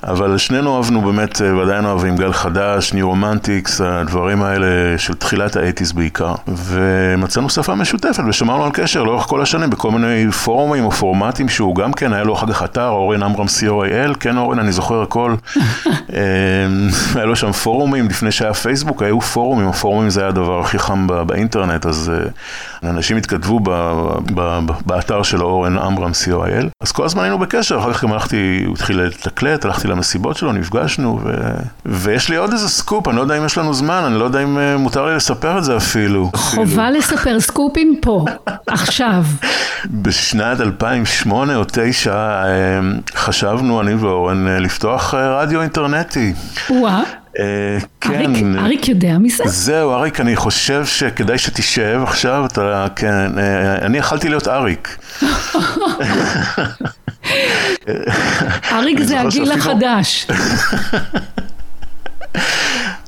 אבל 0.08 0.38
שנינו 0.38 0.78
אהבנו 0.78 1.02
באמת, 1.02 1.42
אה, 1.42 1.56
ועדיין 1.56 1.86
אוהבים 1.86 2.16
גל 2.18 2.34
חדש, 2.34 2.94
New 2.94 3.08
Romantics, 3.10 3.82
הדברים 3.82 4.44
האלה 4.44 4.66
של 4.98 5.14
תחילת 5.14 5.56
האייטיז 5.56 5.92
בעיקר. 5.92 6.34
ומצאנו 6.48 7.50
שפה 7.50 7.76
משותפת 7.76 8.24
ושמרנו 8.28 8.66
על 8.66 8.72
קשר 8.74 9.04
לאורך 9.04 9.24
כל 9.26 9.42
השנים 9.42 9.70
בכל 9.70 9.92
מיני 9.92 10.32
פורומים 10.32 10.86
או 10.86 10.92
פורמטים 10.92 11.50
שהוא 11.50 11.76
גם 11.76 11.94
כן, 11.94 12.14
היה 12.14 12.24
לו 12.24 12.34
אחר 12.34 12.48
כך 12.48 12.64
אתר, 12.64 12.88
אורן 12.88 13.24
עמרם 13.24 13.46
co.il, 13.46 14.16
כן 14.20 14.38
אורן, 14.38 14.60
אני 14.60 14.72
זוכר 14.72 15.02
הכל. 15.02 15.36
אה, 16.14 16.20
היה 17.16 17.26
לו 17.26 17.36
שם 17.36 17.52
פורומים, 17.52 18.08
לפני 18.08 18.32
שהיה 18.32 18.54
פייסבוק, 18.54 19.02
היו 19.04 19.22
פורומים, 19.22 19.68
הפורומים 19.68 20.10
זה 20.10 20.20
היה 20.20 20.30
הדבר 20.30 20.60
הכי 20.60 20.80
חם 20.80 21.08
בא- 21.08 21.24
באינטרנט, 21.24 21.86
אז 21.86 22.12
אה, 22.84 22.90
אנשים 22.90 23.18
התכתבו 23.18 23.60
באתר 24.86 25.24
של 25.24 25.44
אורן 25.44 25.78
עמרם 25.78 26.12
co.il. 26.12 26.66
אז 26.82 26.92
כל 26.92 27.06
הזמן 27.06 27.24
היינו 27.24 27.40
בקשר, 27.40 27.80
אחר 27.80 27.94
כך 27.94 28.04
גם 28.04 28.14
הלכתי, 28.14 28.64
הוא 28.66 28.74
התחיל 28.76 29.02
לתקלט, 29.02 29.66
הלכתי 29.66 29.88
למסיבות 29.94 30.38
שלו, 30.38 30.52
נפגשנו, 30.52 31.20
ו... 31.24 31.32
ויש 31.86 32.30
לי 32.30 32.36
עוד 32.36 32.52
איזה 32.52 32.70
סקופ, 32.70 33.08
אני 33.08 33.18
לא 33.18 33.22
יודע 33.22 33.38
אם 33.38 33.46
יש 33.46 33.58
לנו 33.58 33.74
זמן, 33.74 34.04
אני 34.06 34.20
לא 34.20 34.26
יודע 34.26 34.44
אם 34.44 34.58
אה, 34.58 34.78
מותר 34.78 35.06
לי 35.06 35.16
לספר 35.16 35.58
את 35.58 35.64
זה 35.64 35.78
אפילו. 35.78 36.32
חובה 36.36 36.92
לספר 36.92 37.40
סקופים 37.40 38.00
פה, 38.02 38.26
עכשיו. 38.68 39.24
בשנת 39.86 40.62
2008 40.62 41.56
או 41.56 41.60
2009 41.60 42.44
חשבנו, 43.16 43.82
אני 43.82 43.94
ואורן, 43.94 44.48
אה, 44.48 44.60
לפתוח 44.60 45.14
אה, 45.14 45.42
רדיו 45.42 45.62
אינטרנטי. 45.62 46.34
אה, 46.72 46.76
אריק, 46.98 47.23
כן. 48.02 48.58
אריק 48.58 48.88
יודע 48.88 49.18
מזה? 49.18 49.44
זהו, 49.48 49.92
אריק, 49.94 50.20
אני 50.20 50.36
חושב 50.36 50.86
שכדאי 50.86 51.38
שתשב 51.38 52.02
עכשיו, 52.04 52.46
אתה, 52.46 52.88
כן, 52.96 53.40
אה, 53.40 53.76
אני 53.76 53.98
יכלתי 53.98 54.30
להיות 54.30 54.48
אריק. 54.48 54.98
אריק 58.72 59.00
זה 59.00 59.22
הגיל 59.22 59.52
החדש. 59.52 60.28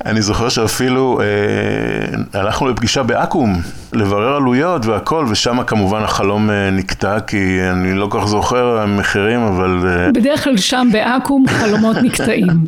אני 0.05 0.21
זוכר 0.21 0.49
שאפילו 0.49 1.21
אה, 1.21 2.39
הלכנו 2.39 2.67
לפגישה 2.67 3.03
באקו"ם, 3.03 3.55
לברר 3.93 4.35
עלויות 4.35 4.85
והכל, 4.85 5.25
ושם 5.29 5.63
כמובן 5.63 6.03
החלום 6.03 6.49
אה, 6.49 6.69
נקטע, 6.71 7.19
כי 7.19 7.59
אני 7.71 7.93
לא 7.93 8.07
כל 8.07 8.19
כך 8.21 8.27
זוכר 8.27 8.79
המחירים, 8.79 9.39
אבל 9.39 9.79
אה, 9.87 10.11
בדרך 10.11 10.43
כלל 10.43 10.57
שם 10.57 10.87
בעכו"ם 10.91 11.45
חלומות 11.47 11.97
נקטעים. 11.97 12.65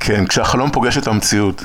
כן, 0.00 0.26
כשהחלום 0.26 0.70
פוגש 0.70 0.98
את 0.98 1.06
המציאות. 1.06 1.62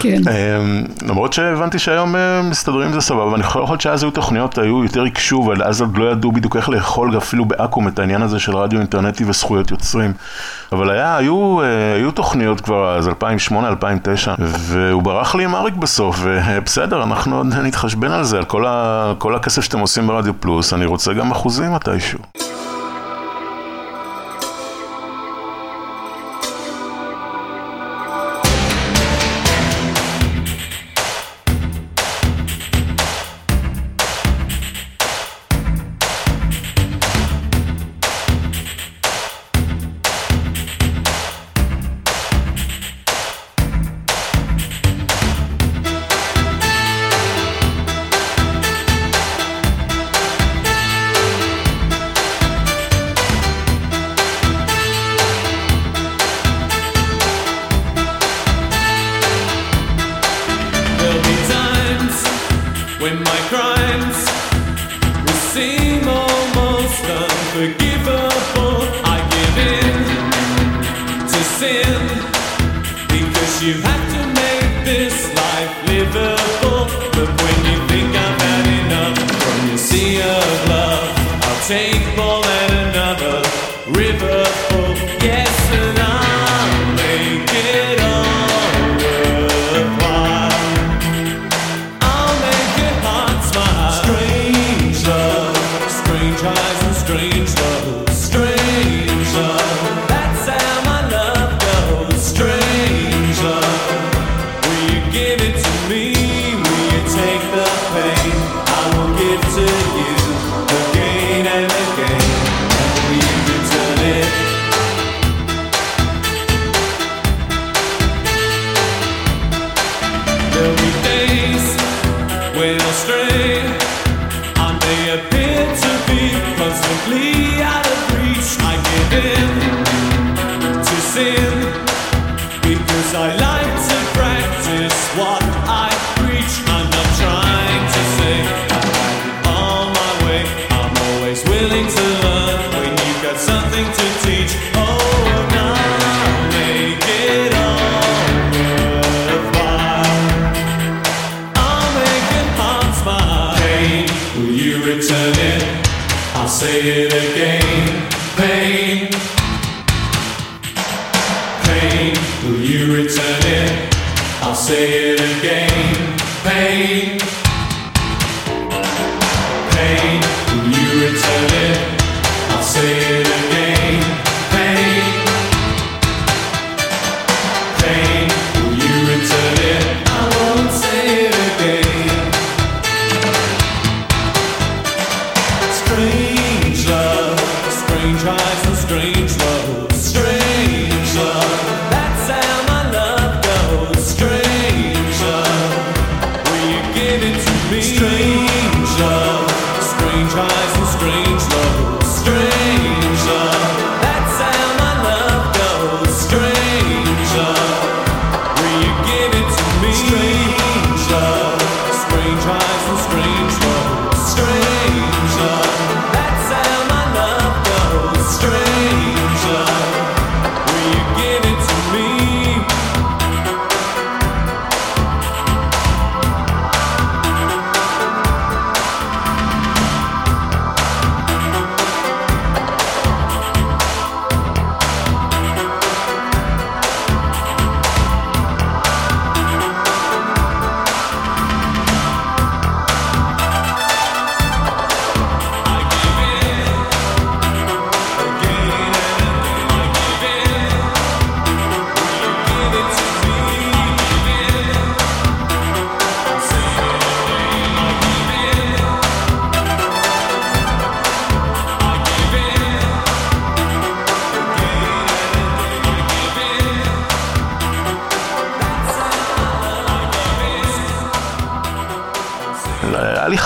כן. 0.00 0.20
אמ, 0.28 0.84
למרות 1.08 1.32
שהבנתי 1.32 1.78
שהיום 1.78 2.16
אה, 2.16 2.42
מסתדרים 2.42 2.88
עם 2.88 2.92
זה 2.92 3.00
סבבה, 3.00 3.34
אני 3.34 3.40
יכול 3.40 3.62
שאז 3.80 4.02
היו 4.02 4.10
תוכניות, 4.10 4.58
היו 4.58 4.84
יותר 4.84 5.04
הקשו, 5.04 5.44
אבל 5.46 5.62
אז 5.62 5.80
עוד 5.80 5.96
לא 5.96 6.10
ידעו 6.10 6.32
בדיוק 6.32 6.56
איך 6.56 6.68
לאכול 6.68 7.16
אפילו 7.18 7.44
בעכו"ם 7.44 7.88
את 7.88 7.98
העניין 7.98 8.22
הזה 8.22 8.38
של 8.38 8.56
רדיו 8.56 8.78
אינטרנטי 8.78 9.24
וזכויות 9.24 9.70
יוצרים. 9.70 10.12
אבל 10.72 10.90
היה, 10.90 11.16
היו, 11.16 11.60
אה, 11.62 11.94
היו 11.94 12.10
תוכניות 12.10 12.60
כבר 12.60 12.96
אז, 12.98 13.08
2008, 13.08 13.68
2009, 13.68 14.34
והוא 14.38 15.02
ברח 15.02 15.34
לי 15.34 15.44
עם 15.44 15.54
אריק 15.54 15.74
בסוף, 15.74 16.18
ובסדר, 16.22 17.02
אנחנו 17.02 17.36
עוד 17.36 17.46
נתחשבן 17.46 18.10
על 18.10 18.24
זה, 18.24 18.38
על 18.38 18.44
כל, 18.44 18.66
ה, 18.66 19.12
כל 19.18 19.34
הכסף 19.34 19.62
שאתם 19.62 19.78
עושים 19.78 20.06
ברדיו 20.06 20.40
פלוס, 20.40 20.72
אני 20.72 20.86
רוצה 20.86 21.12
גם 21.12 21.30
אחוזים 21.30 21.72
מתישהו. 21.72 22.18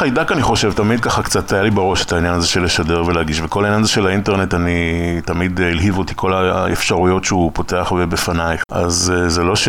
חיידק, 0.06 0.32
אני 0.32 0.42
חושב, 0.42 0.72
תמיד 0.72 1.00
ככה 1.00 1.22
קצת 1.22 1.52
היה 1.52 1.62
לי 1.62 1.70
בראש 1.70 2.04
את 2.04 2.12
העניין 2.12 2.34
הזה 2.34 2.46
של 2.46 2.62
לשדר 2.62 3.04
ולהגיש, 3.06 3.40
וכל 3.40 3.64
העניין 3.64 3.82
הזה 3.82 3.90
של 3.90 4.06
האינטרנט, 4.06 4.54
אני 4.54 5.20
תמיד 5.24 5.60
אה, 5.60 5.70
הלהיב 5.70 5.98
אותי 5.98 6.12
כל 6.16 6.32
האפשרויות 6.32 7.24
שהוא 7.24 7.50
פותח 7.54 7.92
בפניי. 8.08 8.56
אז 8.70 9.12
אה, 9.16 9.28
זה 9.28 9.42
לא, 9.42 9.56
ש... 9.56 9.68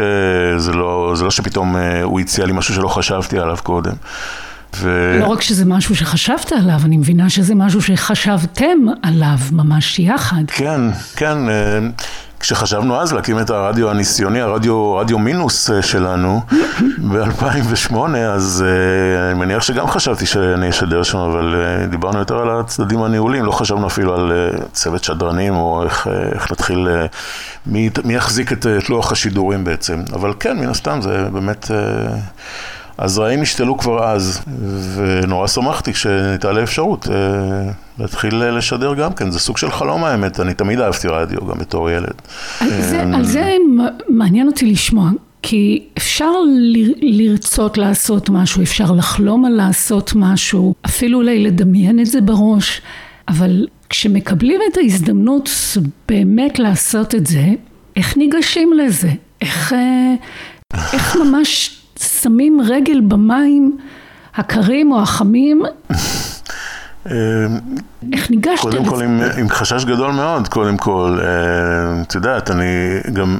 זה 0.58 0.73
לא, 0.73 1.13
זה 1.15 1.23
לא 1.23 1.32
שפתאום 1.32 1.76
אה, 1.76 2.04
הוא 2.04 2.19
הציע 2.19 2.45
לי 2.45 2.54
משהו 2.54 2.73
שלא 2.73 2.88
חשבתי 2.88 3.39
עליו 3.39 3.58
קודם. 3.63 3.93
ו... 4.76 5.17
לא 5.19 5.26
רק 5.26 5.41
שזה 5.41 5.65
משהו 5.65 5.95
שחשבת 5.95 6.52
עליו, 6.52 6.80
אני 6.86 6.97
מבינה 6.97 7.30
שזה 7.30 7.56
משהו 7.56 7.82
שחשבתם 7.82 8.78
עליו 9.04 9.38
ממש 9.52 10.00
יחד. 10.00 10.43
כן, 10.47 10.82
כן. 11.15 11.38
כשחשבנו 12.39 13.02
אז 13.02 13.13
להקים 13.13 13.39
את 13.39 13.50
הרדיו 13.50 13.89
הניסיוני, 13.89 14.41
הרדיו 14.41 14.95
רדיו 14.95 15.19
מינוס 15.19 15.71
אה, 15.71 15.82
שלנו, 15.82 16.41
ב-2008, 17.12 17.95
אז 18.17 18.63
אה, 18.67 19.32
אני 19.32 19.39
מניח 19.39 19.63
שגם 19.63 19.88
חשבתי 19.88 20.26
שאני 20.26 20.69
אשדר 20.69 21.04
שם, 21.04 21.17
אבל 21.17 21.56
אה, 21.56 21.88
דיברנו 21.88 22.19
יותר 22.19 22.38
על 22.38 22.60
הצדדים 22.60 23.04
הניהוליים, 23.04 23.45
לא 23.45 23.52
חשבנו 23.52 23.88
אפילו 23.88 24.15
על 24.15 24.32
אה, 24.32 24.58
צוות 24.73 25.04
שדרנים, 25.04 25.56
או 25.56 25.84
איך, 25.84 26.08
אה, 26.08 26.13
איך 26.34 26.52
להתחיל, 26.52 26.88
אה, 26.88 27.06
מי, 27.65 27.89
מי 28.04 28.15
יחזיק 28.15 28.52
את, 28.52 28.65
את 28.78 28.89
לוח 28.89 29.12
השידורים 29.12 29.63
בעצם. 29.63 30.04
אבל 30.13 30.34
כן, 30.39 30.60
מן 30.60 30.69
הסתם, 30.69 31.00
זה 31.02 31.28
באמת... 31.32 31.71
אה, 32.99 33.05
הזרעים 33.05 33.41
נשתלו 33.41 33.77
כבר 33.77 34.03
אז, 34.03 34.41
ונורא 34.95 35.47
שמחתי 35.47 35.93
כשהייתה 35.93 36.51
לי 36.51 36.63
אפשרות 36.63 37.07
אה, 37.12 37.71
להתחיל 37.99 38.43
אה, 38.43 38.51
לשדר 38.51 38.93
גם 38.93 39.13
כן. 39.13 39.31
זה 39.31 39.39
סוג 39.39 39.57
של 39.57 39.71
חלום 39.71 40.03
האמת, 40.03 40.39
אני 40.39 40.53
תמיד 40.53 40.79
אהבתי 40.79 41.07
רדיו, 41.07 41.47
גם 41.47 41.57
בתור 41.57 41.89
ילד. 41.89 42.13
על 42.60 42.81
זה, 42.81 43.01
על 43.01 43.23
זה 43.25 43.55
מעניין 44.10 44.47
אותי 44.47 44.65
לשמוע, 44.65 45.10
כי 45.41 45.83
אפשר 45.97 46.31
ל- 46.47 47.21
לרצות 47.21 47.77
לעשות 47.77 48.29
משהו, 48.29 48.63
אפשר 48.63 48.91
לחלום 48.91 49.45
על 49.45 49.51
לעשות 49.51 50.12
משהו, 50.15 50.75
אפילו 50.86 51.17
אולי 51.17 51.43
לדמיין 51.43 51.99
את 51.99 52.05
זה 52.05 52.21
בראש, 52.21 52.81
אבל 53.27 53.67
כשמקבלים 53.89 54.62
את 54.71 54.77
ההזדמנות 54.77 55.49
באמת 56.10 56.60
לעשות 56.60 57.15
את 57.15 57.27
זה, 57.27 57.45
איך 57.95 58.17
ניגשים 58.17 58.73
לזה? 58.73 59.10
איך, 59.41 59.73
אה, 59.73 60.13
איך 60.93 61.15
ממש 61.15 61.76
שמים 62.03 62.62
רגל 62.62 63.01
במים 63.01 63.77
הקרים 64.36 64.91
או 64.91 65.01
החמים? 65.01 65.62
אה, 67.12 67.15
איך 68.13 68.30
ניגשת 68.32 68.62
קודם? 68.62 68.86
כל 68.86 69.02
עם, 69.04 69.22
עם 69.38 69.50
חשש 69.50 69.86
גדול 69.86 70.12
מאוד, 70.12 70.48
קודם 70.48 70.78
כל. 70.78 71.20
אה, 71.22 72.02
את 72.02 72.15
יודעת, 72.15 72.52
אני 72.52 73.00
גם, 73.13 73.38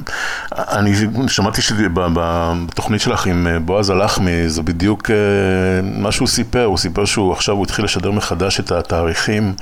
אני 0.52 0.92
שמעתי 1.28 1.62
שבתוכנית 1.62 3.00
שלך 3.00 3.26
עם 3.26 3.46
אה, 3.46 3.58
בועז 3.58 3.90
הלחמי, 3.90 4.48
זה 4.48 4.62
בדיוק 4.62 5.10
מה 5.82 6.12
שהוא 6.12 6.28
סיפר, 6.28 6.64
הוא 6.64 6.78
סיפר 6.78 7.04
שהוא 7.04 7.32
עכשיו, 7.32 7.54
הוא 7.54 7.64
התחיל 7.64 7.84
לשדר 7.84 8.10
מחדש 8.10 8.60
את 8.60 8.72
התאריכים. 8.72 9.54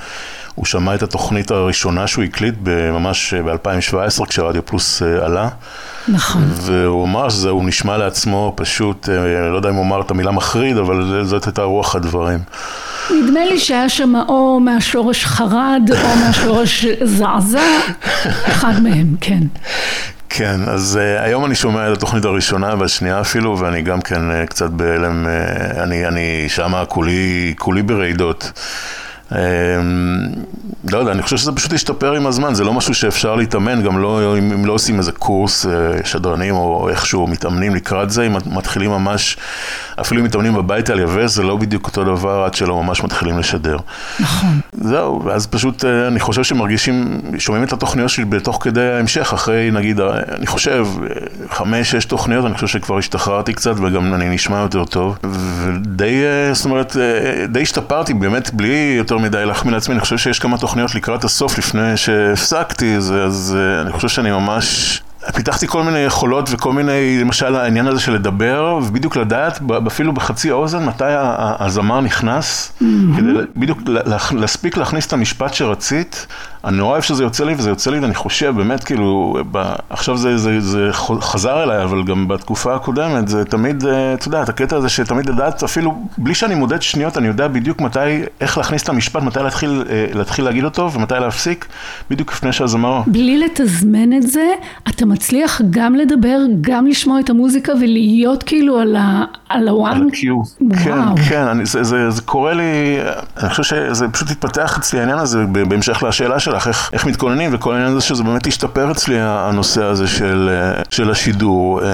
הוא 0.55 0.65
שמע 0.65 0.95
את 0.95 1.03
התוכנית 1.03 1.51
הראשונה 1.51 2.07
שהוא 2.07 2.23
הקליט 2.23 2.55
ממש 2.93 3.33
ב-2017, 3.33 4.25
כשרדיו 4.25 4.65
פלוס 4.65 5.01
עלה. 5.01 5.49
נכון. 6.07 6.43
והוא 6.53 7.05
אמר 7.05 7.29
שזה, 7.29 7.49
הוא 7.49 7.65
נשמע 7.65 7.97
לעצמו 7.97 8.53
פשוט, 8.55 9.09
לא 9.51 9.55
יודע 9.55 9.69
אם 9.69 9.75
הוא 9.75 9.83
אמר 9.83 10.01
את 10.01 10.11
המילה 10.11 10.31
מחריד, 10.31 10.77
אבל 10.77 11.23
זאת 11.25 11.45
הייתה 11.45 11.63
רוח 11.63 11.95
הדברים. 11.95 12.39
נדמה 13.11 13.45
לי 13.45 13.59
שהיה 13.59 13.89
שם 13.89 14.13
או 14.27 14.59
מהשורש 14.59 15.25
חרד 15.25 15.89
או 15.91 16.15
מהשורש 16.25 16.85
זעזע, 17.03 17.61
אחד 18.47 18.83
מהם, 18.83 19.15
כן. 19.21 19.43
כן, 20.29 20.59
אז 20.67 20.99
uh, 21.01 21.23
היום 21.23 21.45
אני 21.45 21.55
שומע 21.55 21.91
את 21.91 21.97
התוכנית 21.97 22.25
הראשונה 22.25 22.75
והשנייה 22.79 23.21
אפילו, 23.21 23.59
ואני 23.59 23.81
גם 23.81 24.01
כן 24.01 24.31
uh, 24.31 24.47
קצת 24.47 24.69
בהלם, 24.69 25.25
uh, 25.25 25.79
אני, 25.83 26.07
אני 26.07 26.45
שמה 26.49 26.85
כולי, 26.85 27.53
כולי 27.57 27.81
ברעידות. 27.81 28.51
Um, 29.29 29.35
לא 30.91 30.97
יודע, 30.97 31.11
אני 31.11 31.21
חושב 31.21 31.37
שזה 31.37 31.51
פשוט 31.51 31.73
ישתפר 31.73 32.13
עם 32.13 32.27
הזמן, 32.27 32.53
זה 32.53 32.63
לא 32.63 32.73
משהו 32.73 32.93
שאפשר 32.93 33.35
להתאמן, 33.35 33.83
גם 33.83 34.01
לא, 34.01 34.37
אם, 34.37 34.51
אם 34.51 34.65
לא 34.65 34.73
עושים 34.73 34.97
איזה 34.97 35.11
קורס 35.11 35.65
uh, 35.65 35.69
שדרנים 36.05 36.55
או 36.55 36.89
איכשהו 36.89 37.27
מתאמנים 37.27 37.75
לקראת 37.75 38.09
זה, 38.09 38.27
אם 38.27 38.35
מתחילים 38.45 38.91
ממש, 38.91 39.37
אפילו 40.01 40.21
אם 40.21 40.25
מתאמנים 40.25 40.53
בבית 40.55 40.89
על 40.89 40.99
יבש, 40.99 41.31
זה 41.31 41.43
לא 41.43 41.57
בדיוק 41.57 41.87
אותו 41.87 42.03
דבר 42.03 42.43
עד 42.43 42.53
שלא 42.53 42.83
ממש 42.83 43.03
מתחילים 43.03 43.39
לשדר. 43.39 43.77
נכון. 44.19 44.59
זהו, 44.73 45.21
ואז 45.25 45.47
פשוט 45.47 45.85
אה, 45.85 46.07
אני 46.07 46.19
חושב 46.19 46.43
שמרגישים, 46.43 47.21
שומעים 47.37 47.63
את 47.63 47.73
התוכניות 47.73 48.09
שלי 48.09 48.25
בתוך 48.25 48.59
כדי 48.63 48.91
ההמשך, 48.91 49.33
אחרי 49.33 49.71
נגיד, 49.71 49.99
אה, 49.99 50.19
אני 50.37 50.47
חושב, 50.47 50.87
אה, 51.03 51.07
חמש, 51.49 51.91
שש 51.91 52.05
תוכניות, 52.05 52.45
אני 52.45 52.53
חושב 52.53 52.67
שכבר 52.67 52.97
השתחררתי 52.97 53.53
קצת 53.53 53.73
וגם 53.77 54.13
אני 54.13 54.29
נשמע 54.29 54.57
יותר 54.57 54.85
טוב. 54.85 55.17
ודי, 55.23 56.23
אה, 56.23 56.53
זאת 56.53 56.65
אומרת, 56.65 56.97
אה, 56.97 57.47
די 57.47 57.61
השתפרתי, 57.61 58.13
באמת, 58.13 58.53
בלי 58.53 58.95
יותר 58.97 59.16
מדי 59.19 59.45
להחמיא 59.45 59.73
לעצמי, 59.73 59.93
אני 59.93 60.01
חושב 60.01 60.17
שיש 60.17 60.39
כמה 60.39 60.57
תוכניות 60.57 60.95
לקראת 60.95 61.23
הסוף 61.23 61.57
לפני 61.57 61.97
שהפסקתי, 61.97 62.95
אז, 62.95 63.13
אז 63.25 63.57
אה, 63.59 63.81
אני 63.81 63.91
חושב 63.91 64.07
שאני 64.07 64.31
ממש... 64.31 65.01
פיתחתי 65.33 65.67
כל 65.67 65.83
מיני 65.83 65.99
יכולות 65.99 66.49
וכל 66.51 66.73
מיני, 66.73 67.17
למשל 67.21 67.55
העניין 67.55 67.87
הזה 67.87 67.99
של 67.99 68.13
לדבר, 68.13 68.79
ובדיוק 68.83 69.15
לדעת, 69.17 69.59
אפילו 69.87 70.13
בחצי 70.13 70.51
האוזן, 70.51 70.85
מתי 70.85 71.03
הזמר 71.59 72.01
נכנס, 72.01 72.71
כדי 73.17 73.31
בדיוק 73.55 73.79
לה- 73.85 73.99
לה- 74.05 74.17
להספיק 74.39 74.77
להכניס 74.77 75.07
את 75.07 75.13
המשפט 75.13 75.53
שרצית. 75.53 76.27
אני 76.67 76.77
נורא 76.77 76.91
אוהב 76.91 77.01
שזה 77.03 77.23
יוצא 77.23 77.45
לי, 77.45 77.53
וזה 77.57 77.69
יוצא 77.69 77.91
לי, 77.91 77.99
ואני 77.99 78.15
חושב, 78.15 78.53
באמת, 78.57 78.83
כאילו, 78.83 79.37
ב- 79.51 79.73
עכשיו 79.89 80.17
זה, 80.17 80.37
זה, 80.37 80.59
זה 80.61 80.89
חזר 81.21 81.63
אליי, 81.63 81.83
אבל 81.83 82.03
גם 82.03 82.27
בתקופה 82.27 82.75
הקודמת, 82.75 83.27
זה 83.27 83.45
תמיד, 83.45 83.85
אה, 83.85 84.13
אתה 84.13 84.27
יודע, 84.27 84.43
את 84.43 84.49
הקטע 84.49 84.75
הזה 84.75 84.89
שתמיד 84.89 85.29
לדעת, 85.29 85.63
אפילו 85.63 85.95
בלי 86.17 86.35
שאני 86.35 86.55
מודד 86.55 86.81
שניות, 86.81 87.17
אני 87.17 87.27
יודע 87.27 87.47
בדיוק 87.47 87.81
מתי, 87.81 87.99
איך 88.41 88.57
להכניס 88.57 88.83
את 88.83 88.89
המשפט, 88.89 89.21
מתי 89.23 89.39
להתחיל, 89.39 89.83
אה, 89.89 90.05
להתחיל 90.13 90.45
להגיד 90.45 90.63
אותו, 90.63 90.91
ומתי 90.93 91.13
להפסיק, 91.19 91.65
בדיוק 92.09 92.31
לפני 92.33 92.51
שהזמר... 92.53 93.01
בלי 93.07 93.37
לתזמן 93.37 94.13
את 94.13 94.23
זה, 94.23 94.45
אתה 94.89 95.05
מצליח 95.05 95.61
גם 95.69 95.95
לדבר, 95.95 96.37
גם 96.61 96.87
לשמוע 96.87 97.19
את 97.19 97.29
המוזיקה 97.29 97.73
ולהיות 97.81 98.43
כאילו 98.43 98.79
על 98.79 98.95
ה- 98.95 99.23
על 99.49 99.67
הוואן. 99.67 99.91
על 99.91 100.01
ה-Q. 100.01 100.75
כן, 100.83 100.91
וואו. 100.91 101.15
כן, 101.29 101.41
אני, 101.41 101.65
זה, 101.65 101.83
זה, 101.83 102.09
זה 102.11 102.21
קורה 102.21 102.53
לי, 102.53 102.97
אני 103.43 103.49
חושב 103.49 103.63
שזה 103.63 104.07
פשוט 104.07 104.31
התפתח 104.31 104.77
אצלי 104.77 104.99
העניין 104.99 105.19
הזה, 105.19 105.45
בהמשך 105.45 106.03
לשאלה 106.03 106.39
שלך, 106.39 106.56
איך, 106.67 106.89
איך 106.93 107.05
מתכוננים, 107.05 107.49
וכל 107.53 107.73
העניין 107.73 107.91
הזה 107.91 108.01
שזה 108.01 108.23
באמת 108.23 108.47
השתפר 108.47 108.91
אצלי, 108.91 109.15
הנושא 109.19 109.83
הזה 109.83 110.07
של, 110.07 110.49
אה, 110.51 110.83
של 110.89 111.11
השידור. 111.11 111.81
אה, 111.83 111.87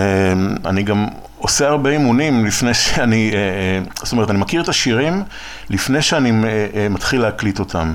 אני 0.66 0.84
גם... 0.84 1.08
עושה 1.38 1.68
הרבה 1.68 1.90
אימונים 1.90 2.46
לפני 2.46 2.74
שאני, 2.74 3.32
אה, 3.34 4.04
זאת 4.04 4.12
אומרת, 4.12 4.30
אני 4.30 4.38
מכיר 4.38 4.62
את 4.62 4.70
השירים 4.70 5.24
לפני 5.70 6.02
שאני 6.02 6.32
מתחיל 6.90 7.22
להקליט 7.22 7.60
אותם. 7.60 7.94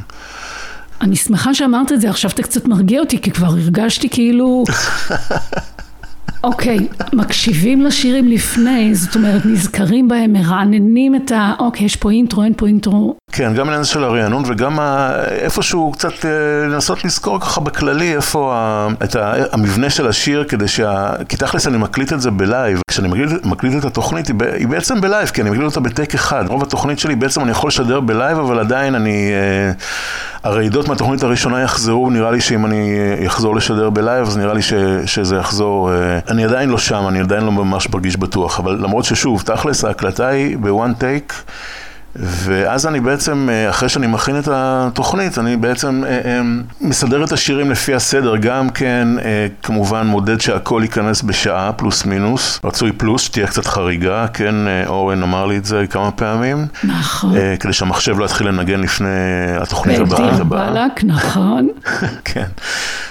אני 1.01 1.17
שמחה 1.17 1.55
שאמרת 1.55 1.93
את 1.93 2.01
זה, 2.01 2.11
עכשיו 2.11 2.31
אתה 2.31 2.43
קצת 2.43 2.69
מרגיע 2.69 3.01
אותי, 3.01 3.21
כי 3.21 3.31
כבר 3.31 3.47
הרגשתי 3.47 4.09
כאילו... 4.09 4.65
אוקיי, 6.45 6.79
מקשיבים 7.13 7.83
לשירים 7.83 8.29
לפני, 8.29 8.95
זאת 8.95 9.17
אומרת, 9.17 9.47
נזכרים 9.47 10.09
בהם, 10.09 10.33
מרעננים 10.33 11.15
את 11.15 11.33
ה... 11.33 11.55
אוקיי, 11.59 11.87
יש 11.87 11.97
פה 11.97 12.11
אינטרו, 12.11 12.43
אין 12.43 12.53
פה 12.57 12.67
אינטרו. 12.67 13.17
כן, 13.33 13.55
גם 13.55 13.69
העניין 13.69 13.85
של 13.85 14.05
הרענון 14.05 14.43
וגם 14.47 14.81
ה... 14.81 15.13
איפשהו 15.29 15.93
קצת 15.93 16.25
אה, 16.25 16.67
לנסות 16.69 17.05
לזכור 17.05 17.41
ככה 17.41 17.61
בכללי 17.61 18.17
איפה. 18.17 18.55
את. 19.05 19.17
המבנה 19.53 19.91
של 19.91 20.09
השיר 20.09 20.45
כדי 20.49 20.69
שה... 20.69 21.11
כי 21.29 21.37
תכלס 21.37 21.67
אני 21.67 21.79
מקליט 21.79 22.13
את 22.13 22.21
זה 22.21 22.31
ב 22.31 22.39
live. 22.39 22.81
כשאני 22.91 23.09
מקליט, 23.09 23.45
מקליט 23.45 23.75
את 23.79 23.85
התוכנית 23.85 24.29
היא, 24.29 24.69
בעצם 24.69 25.01
ב 25.01 25.05
live, 25.05 25.29
כי 25.29 25.43
אני 25.43 25.51
מקליט 25.51 25.65
אותה 25.65 25.81
בטייק 25.81 26.15
אחד. 26.15 26.45
רוב 26.49 26.63
התוכנית 26.63 26.99
שלי 26.99 27.17
בעצם 27.17 27.41
אני 27.43 27.51
יכול 27.51 27.69
לשדר 27.69 28.01
ב 28.01 28.07
live, 28.07 28.39
אבל 28.39 28.59
עדיין 28.59 28.95
אני... 28.95 29.31
אה, 29.33 29.73
הרעידות 30.43 30.89
מהתוכנית 30.89 31.23
הראשונה 31.23 31.63
יחזרו, 31.63 32.11
נראה 32.11 32.31
לי 32.31 32.41
שאם 32.41 32.67
אני 32.67 32.99
אה, 32.99 33.27
אחזור 33.27 33.57
לשדר 33.57 33.91
ב 33.91 33.97
live, 33.97 34.27
אז 34.27 34.37
נראה 34.37 34.55
לי 34.55 34.63
ש... 34.63 34.73
שזה 35.07 35.37
יחזור... 35.37 35.93
אה, 35.93 36.19
אני 36.29 36.45
עדיין 36.45 36.69
לא 36.69 36.79
שם, 36.79 37.05
אני 37.09 37.21
עדיין 37.21 37.45
לא 37.45 37.53
ממש 37.53 37.89
מרגיש 37.91 38.17
בטוח, 38.17 38.61
אבל 38.61 38.79
למרות 38.81 39.05
ששוב, 39.05 39.43
תכלס 39.43 39.85
ההקלטה 39.85 40.27
היא 40.27 40.59
ב 40.59 40.68
one 40.68 40.95
take. 40.95 41.43
ואז 42.17 42.87
אני 42.87 43.01
בעצם, 43.01 43.49
אה, 43.53 43.71
אחרי 43.71 43.89
שאני 43.89 44.07
מכין 44.07 44.39
את 44.39 44.49
התוכנית, 44.53 45.39
אני 45.39 45.57
בעצם 45.57 46.05
אה, 46.07 46.11
אה, 46.11 46.41
מסדר 46.81 47.25
את 47.25 47.33
השירים 47.33 47.71
לפי 47.71 47.95
הסדר, 47.95 48.37
גם 48.37 48.71
כן, 48.71 49.09
כמובן 49.63 50.07
מודד 50.07 50.41
שהכל 50.41 50.81
ייכנס 50.85 51.23
בשעה, 51.23 51.73
פלוס 51.73 52.05
מינוס, 52.05 52.61
רצוי 52.65 52.93
פלוס, 52.93 53.23
שתהיה 53.23 53.47
קצת 53.47 53.67
חריגה, 53.67 54.27
כן, 54.29 54.55
אורן 54.87 55.23
אמר 55.23 55.47
לי 55.47 55.57
את 55.57 55.65
זה 55.65 55.85
כמה 55.91 56.11
פעמים, 56.11 56.67
נכון. 56.85 57.35
כדי 57.61 57.73
שהמחשב 57.73 58.19
לא 58.19 58.25
יתחיל 58.25 58.49
לנגן 58.49 58.81
לפני 58.81 59.09
התוכנית 59.61 59.99
הבאה. 59.99 60.45
באלק, 60.45 61.05
נכון. 61.05 61.69
כן. 62.25 62.47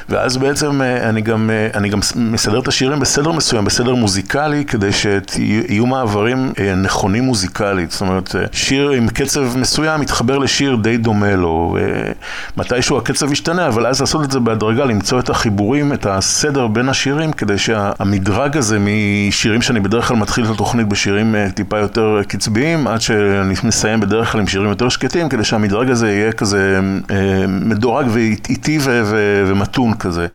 ואז 0.10 0.38
בעצם 0.38 0.82
אני 0.82 1.22
גם, 1.22 1.50
אני 1.74 1.90
גם 1.90 2.00
מסדר 2.16 2.60
את 2.60 2.68
השירים 2.68 3.00
בסדר 3.00 3.32
מסוים, 3.32 3.66
בסדר 3.66 3.96
מוזיקלי, 3.96 4.66
כדי 4.66 4.90
שיהיו 4.92 5.86
מעברים 5.86 6.54
נכונים 6.78 7.24
מוזיקלית. 7.24 7.92
זאת 7.92 8.02
אומרת, 8.02 8.36
אה, 8.36 8.46
שיר 8.88 9.02
עם 9.02 9.08
קצב 9.08 9.58
מסוים 9.58 10.02
מתחבר 10.02 10.38
לשיר 10.38 10.76
די 10.76 10.98
דומה 10.98 11.36
לו. 11.36 11.78
אה, 11.80 12.12
מתישהו 12.58 12.98
הקצב 12.98 13.32
ישתנה, 13.32 13.68
אבל 13.68 13.88
אז 13.88 14.00
לעשות 14.00 14.24
את 14.24 14.32
זה 14.32 14.40
בהדרגה, 14.40 14.86
למצוא 14.86 15.20
את 15.20 15.30
החיבורים, 15.30 15.94
את 15.94 16.06
הסדר 16.06 16.68
בין 16.68 16.90
השירים, 16.90 17.32
כדי 17.32 17.58
שהמדרג 17.58 18.58
הזה 18.58 18.78
משירים 18.80 19.62
שאני 19.62 19.80
בדרך 19.80 20.08
כלל 20.08 20.18
מתחיל 20.18 20.46
את 20.46 20.50
התוכנית 20.50 20.88
בשירים 20.88 21.36
אה, 21.36 21.50
טיפה 21.52 21.78
יותר 21.78 22.22
קצביים, 22.28 22.88
עד 22.88 23.02
שאני 23.02 23.54
מסיים 23.64 24.00
בדרך 24.00 24.32
כלל 24.32 24.42
עם 24.42 24.48
שירים 24.48 24.70
יותר 24.70 24.90
שקטים, 24.90 25.30
כדי 25.30 25.44
שהמדרג 25.44 25.90
הזה 25.90 26.12
יהיה 26.12 26.32
כזה 26.32 26.80
אה, 27.12 27.46
מדורג 27.48 28.06
ואיטי 28.10 28.80
ומתון 29.48 29.94
כזה. 29.94 30.28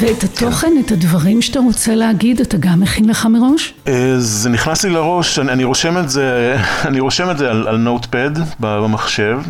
ואת 0.00 0.24
התוכן, 0.24 0.72
את 0.86 0.92
הדברים 0.92 1.42
שאתה 1.42 1.58
רוצה 1.58 1.94
להגיד, 1.94 2.40
אתה 2.40 2.56
גם 2.56 2.80
מכין 2.80 3.08
לך 3.08 3.26
מראש? 3.26 3.74
אה, 3.88 4.14
זה 4.18 4.50
נכנס 4.50 4.84
לי 4.84 4.90
לראש, 4.90 5.38
אני, 5.38 5.64
רושם 5.64 5.98
את 5.98 6.10
זה, 6.10 6.56
אני 6.88 7.00
רושם 7.00 7.30
את 7.30 7.38
זה 7.38 7.50
על 7.50 7.76
Notepad 7.76 8.30
במחשב, 8.60 9.40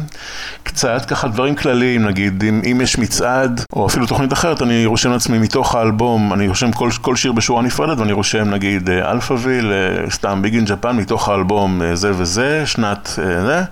קצת, 0.68 1.04
ככה 1.04 1.28
דברים 1.28 1.54
כלליים, 1.54 2.04
נגיד, 2.04 2.44
אם, 2.44 2.62
אם 2.72 2.81
יש 2.81 2.98
מצעד, 2.98 3.64
או 3.72 3.87
אפילו 3.87 4.07
תוכנית 4.07 4.33
אחרת, 4.33 4.62
אני 4.62 4.87
רושם 4.87 5.11
לעצמי 5.11 5.38
מתוך 5.38 5.74
האלבום, 5.74 6.33
אני 6.33 6.48
רושם 6.48 6.72
כל, 6.72 6.90
כל 7.00 7.16
שיר 7.16 7.33
בשורה 7.33 7.62
נפרדת, 7.62 7.98
ואני 7.98 8.12
רושם 8.12 8.50
נגיד 8.50 8.90
אה, 8.90 9.11
Alphaville, 9.11 9.72
אה, 9.72 10.11
סתם 10.11 10.42
Big 10.42 10.54
in 10.54 10.64
Japan, 10.64 10.96
מתוך 10.96 11.28
האלבום 11.28 11.83
אה, 11.83 11.96
זה 11.96 12.11
וזה, 12.14 12.62
שנת 12.66 13.09
זה. 13.16 13.62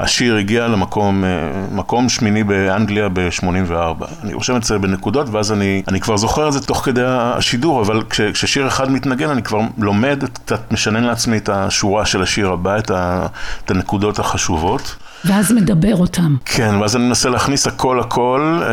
השיר 0.00 0.36
הגיע 0.36 0.66
למקום 0.66 1.24
מקום 1.72 2.08
שמיני 2.08 2.44
באנגליה 2.44 3.08
ב-84. 3.08 4.04
אני 4.22 4.34
רושם 4.34 4.56
את 4.56 4.64
זה 4.64 4.78
בנקודות, 4.78 5.28
ואז 5.28 5.52
אני, 5.52 5.82
אני 5.88 6.00
כבר 6.00 6.16
זוכר 6.16 6.48
את 6.48 6.52
זה 6.52 6.60
תוך 6.60 6.84
כדי 6.84 7.02
השידור, 7.06 7.82
אבל 7.82 8.02
כש, 8.10 8.20
כששיר 8.20 8.66
אחד 8.66 8.90
מתנגן, 8.90 9.30
אני 9.30 9.42
כבר 9.42 9.58
לומד, 9.78 10.24
קצת 10.32 10.72
משנן 10.72 11.04
לעצמי 11.04 11.36
את 11.36 11.48
השורה 11.48 12.06
של 12.06 12.22
השיר 12.22 12.48
הבא, 12.48 12.78
את, 12.78 12.90
ה, 12.90 13.26
את 13.64 13.70
הנקודות 13.70 14.18
החשובות. 14.18 14.96
ואז 15.24 15.52
מדבר 15.52 15.96
אותם. 15.96 16.36
כן, 16.44 16.74
ואז 16.80 16.96
אני 16.96 17.04
מנסה 17.04 17.28
להכניס 17.28 17.66
הכל 17.66 18.00
הכל. 18.00 18.60
אה, 18.62 18.68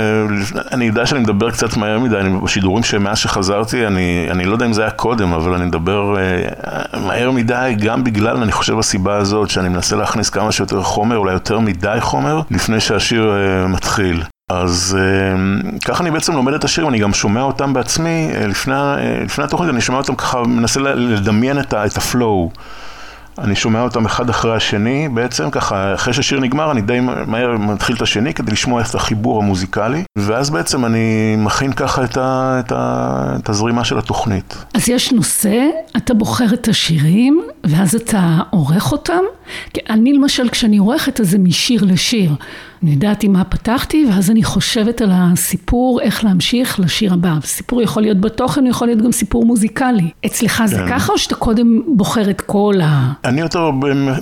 אני 0.72 0.86
יודע 0.86 1.06
שאני 1.06 1.20
מדבר 1.20 1.52
קצת 1.52 1.78
מהר 1.78 2.00
מדי, 2.00 2.18
אני 2.18 2.40
בשידורים 2.40 2.84
שמאז 2.84 3.18
שחזרתי, 3.18 3.88
אני, 3.88 4.28
אני 4.32 4.46
לא 4.46 4.54
יודע 4.54 4.66
אם 4.66 4.74
זה 4.74 4.82
היה 4.82 4.92
קודם, 4.92 5.34
אבל 5.34 5.54
אני 5.54 5.66
מדבר 5.66 6.16
אה, 6.18 7.00
מהר 7.00 7.32
מדי, 7.32 7.76
גם 7.80 8.04
בגלל, 8.04 8.38
אני 8.38 8.52
חושב, 8.52 8.80
הסיבה 8.80 9.18
הזאת, 9.18 9.50
שאני 9.50 9.70
מנסה 9.70 9.96
להכניס 9.96 10.30
כמה 10.30 10.52
שיותר 10.52 10.84
חומר, 10.84 11.18
אולי 11.18 11.34
יותר 11.34 11.60
מדי 11.60 11.98
חומר, 12.00 12.42
לפני 12.52 12.80
שהשיר 12.80 13.32
אה, 13.36 13.68
מתחיל. 13.68 14.24
אז 14.52 14.98
ככה 15.86 16.04
אני 16.04 16.12
בעצם 16.12 16.34
לומד 16.34 16.54
את 16.54 16.64
השירים, 16.64 16.90
אני 16.90 17.00
גם 17.00 17.14
שומע 17.14 17.42
אותם 17.42 17.74
בעצמי, 17.74 18.32
לפני, 18.48 18.74
לפני 19.26 19.44
התוכנית 19.44 19.70
אני 19.70 19.82
שומע 19.82 19.98
אותם 19.98 20.16
ככה, 20.16 20.44
מנסה 20.44 20.80
לדמיין 20.80 21.60
את, 21.60 21.74
את 21.74 21.98
הפלואו. 21.98 22.52
אני 23.40 23.56
שומע 23.56 23.82
אותם 23.82 24.06
אחד 24.06 24.30
אחרי 24.30 24.56
השני, 24.56 25.10
בעצם 25.10 25.50
ככה, 25.50 25.94
אחרי 25.94 26.14
שהשיר 26.14 26.40
נגמר, 26.40 26.72
אני 26.72 26.82
די 26.82 27.00
מהר 27.00 27.58
מתחיל 27.58 27.96
את 27.96 28.02
השני 28.02 28.34
כדי 28.34 28.52
לשמוע 28.52 28.82
את 28.82 28.96
החיבור 28.96 29.44
המוזיקלי, 29.44 30.04
ואז 30.18 30.50
בעצם 30.50 30.86
אני 30.86 31.36
מכין 31.38 31.74
ככה 31.74 32.04
את, 32.04 32.18
ה, 32.18 32.58
את, 32.60 32.72
ה, 32.76 33.36
את 33.40 33.50
הזרימה 33.50 33.84
של 33.84 33.98
התוכנית. 33.98 34.66
אז 34.74 34.90
יש 34.90 35.12
נושא, 35.12 35.68
אתה 35.98 36.14
בוחר 36.14 36.54
את 36.54 36.68
השירים, 36.68 37.42
ואז 37.64 37.96
אתה 37.96 38.40
עורך 38.50 38.92
אותם. 38.92 39.24
כי 39.74 39.82
אני 39.90 40.14
למשל, 40.14 40.50
כשאני 40.50 40.78
עורכת, 40.78 41.20
אז 41.20 41.30
זה 41.30 41.38
משיר 41.38 41.84
לשיר. 41.86 42.32
אני 42.84 42.92
יודעת 42.92 43.24
עם 43.24 43.34
מה 43.34 43.44
פתחתי, 43.44 44.06
ואז 44.10 44.32
אני 44.32 44.44
חושבת 44.44 45.02
על 45.02 45.10
הסיפור, 45.14 46.02
איך 46.02 46.24
להמשיך 46.24 46.80
לשיר 46.80 47.14
הבא. 47.14 47.34
סיפור 47.44 47.82
יכול 47.82 48.04
להיות 48.04 48.22
בתוכן, 48.22 48.62
הוא 48.62 48.70
יכול 48.70 48.88
להיות 48.88 49.02
גם 49.02 49.12
סיפור 49.12 49.46
מוזיקלי. 49.46 50.10
אצלך 50.26 50.64
זה 50.66 50.76
כן. 50.76 50.90
ככה, 50.90 51.14
או 51.14 51.18
שאתה 51.18 51.36
קודם 51.36 51.82
בוחר 51.88 52.30
את 52.30 52.42
כל 52.42 52.74
ה... 52.84 53.12
אני 53.26 53.42
יותר 53.42 53.72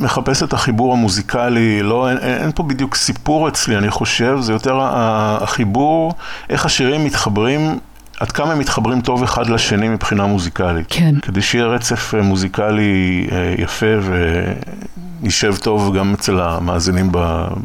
מחפש 0.02 0.44
את 0.44 0.54
החיבור 0.54 0.94
המוזיקלי, 0.94 1.82
לא, 1.82 2.10
אין, 2.10 2.18
אין 2.18 2.52
פה 2.56 2.64
בדיוק 2.64 2.96
סיפור 2.96 3.48
אצלי, 3.48 3.78
אני 3.78 3.90
חושב, 3.90 4.38
זה 4.40 4.54
יותר 4.54 4.80
החיבור, 4.82 6.14
איך 6.50 6.66
השירים 6.66 7.06
מתחברים, 7.06 7.78
עד 8.20 8.32
כמה 8.32 8.52
הם 8.52 8.60
מתחברים 8.60 9.02
טוב 9.02 9.24
אחד 9.24 9.50
לשני 9.50 9.90
מבחינה 9.90 10.26
מוזיקלית. 10.26 10.86
כן. 10.90 11.16
כדי 11.22 11.42
שיהיה 11.42 11.66
רצף 11.66 12.14
אה, 12.16 12.22
מוזיקלי 12.22 13.28
אה, 13.32 13.56
יפה 13.58 13.86
וישב 15.24 15.56
טוב 15.56 15.98
גם 15.98 16.14
אצל 16.14 16.40
המאזינים 16.40 17.12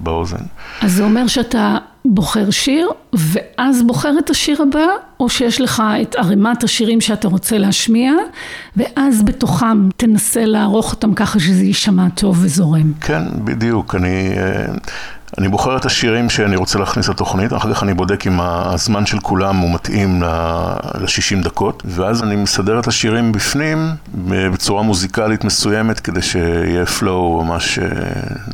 באוזן. 0.02 0.44
אז 0.80 0.92
זה 0.92 1.04
אומר 1.04 1.26
שאתה 1.26 1.76
בוחר 2.04 2.50
שיר, 2.50 2.88
ואז 3.12 3.82
בוחר 3.82 4.14
את 4.18 4.30
השיר 4.30 4.62
הבא, 4.62 4.86
או 5.20 5.28
שיש 5.28 5.60
לך 5.60 5.82
את 6.02 6.14
ערימת 6.14 6.64
השירים 6.64 7.00
שאתה 7.00 7.28
רוצה 7.28 7.58
להשמיע, 7.58 8.12
ואז 8.76 9.22
בתוכם 9.22 9.88
תנסה 9.96 10.44
לערוך 10.44 10.92
אותם 10.92 11.14
ככה 11.14 11.40
שזה 11.40 11.64
יישמע 11.64 12.08
טוב 12.14 12.38
וזורם. 12.42 12.92
כן, 13.00 13.22
בדיוק. 13.44 13.94
אני, 13.94 14.30
אה, 14.36 14.66
אני 15.38 15.48
בוחר 15.48 15.76
את 15.76 15.84
השירים 15.84 16.30
שאני 16.30 16.56
רוצה 16.56 16.78
להכניס 16.78 17.08
לתוכנית, 17.08 17.52
אחר 17.52 17.74
כך 17.74 17.82
אני 17.82 17.94
בודק 17.94 18.26
אם 18.26 18.40
הזמן 18.40 19.06
של 19.06 19.20
כולם 19.20 19.56
הוא 19.56 19.74
מתאים 19.74 20.22
ל-60 20.22 21.44
דקות, 21.44 21.82
ואז 21.86 22.22
אני 22.22 22.36
מסדר 22.36 22.80
את 22.80 22.86
השירים 22.86 23.32
בפנים 23.32 23.90
בצורה 24.52 24.82
מוזיקלית 24.82 25.44
מסוימת, 25.44 26.00
כדי 26.00 26.22
שיהיה 26.22 26.86
פלואו 26.86 27.44
ממש 27.44 27.78
אה, 27.78 27.86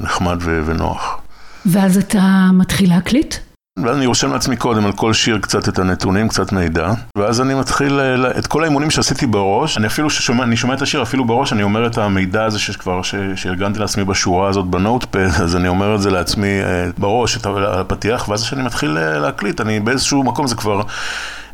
נחמד 0.00 0.38
ונוח. 0.44 1.18
ואז 1.66 1.98
אתה 1.98 2.50
מתחיל 2.52 2.90
להקליט? 2.90 3.34
אני 3.78 4.06
רושם 4.06 4.32
לעצמי 4.32 4.56
קודם 4.56 4.86
על 4.86 4.92
כל 4.92 5.12
שיר 5.12 5.38
קצת 5.38 5.68
את 5.68 5.78
הנתונים, 5.78 6.28
קצת 6.28 6.52
מידע, 6.52 6.92
ואז 7.18 7.40
אני 7.40 7.54
מתחיל 7.54 8.00
אה, 8.00 8.38
את 8.38 8.46
כל 8.46 8.62
האימונים 8.62 8.90
שעשיתי 8.90 9.26
בראש, 9.26 9.78
אני 9.78 9.86
אפילו 9.86 10.10
ששומע, 10.10 10.44
אני 10.44 10.56
שומע 10.56 10.74
את 10.74 10.82
השיר 10.82 11.02
אפילו 11.02 11.24
בראש, 11.24 11.52
אני 11.52 11.62
אומר 11.62 11.86
את 11.86 11.98
המידע 11.98 12.44
הזה 12.44 12.58
שכבר, 12.58 13.00
שארגנתי 13.36 13.78
לעצמי 13.78 14.04
בשורה 14.04 14.48
הזאת 14.48 14.66
בנוטפד, 14.66 15.28
אז 15.44 15.56
אני 15.56 15.68
אומר 15.68 15.94
את 15.94 16.02
זה 16.02 16.10
לעצמי 16.10 16.60
אה, 16.62 16.86
בראש, 16.98 17.36
את 17.36 17.46
הפתיח, 17.46 18.28
ואז 18.28 18.42
כשאני 18.42 18.62
מתחיל 18.62 18.98
אה, 18.98 19.18
להקליט, 19.18 19.60
אני 19.60 19.80
באיזשהו 19.80 20.22
מקום, 20.22 20.46
זה 20.46 20.54
כבר 20.54 20.82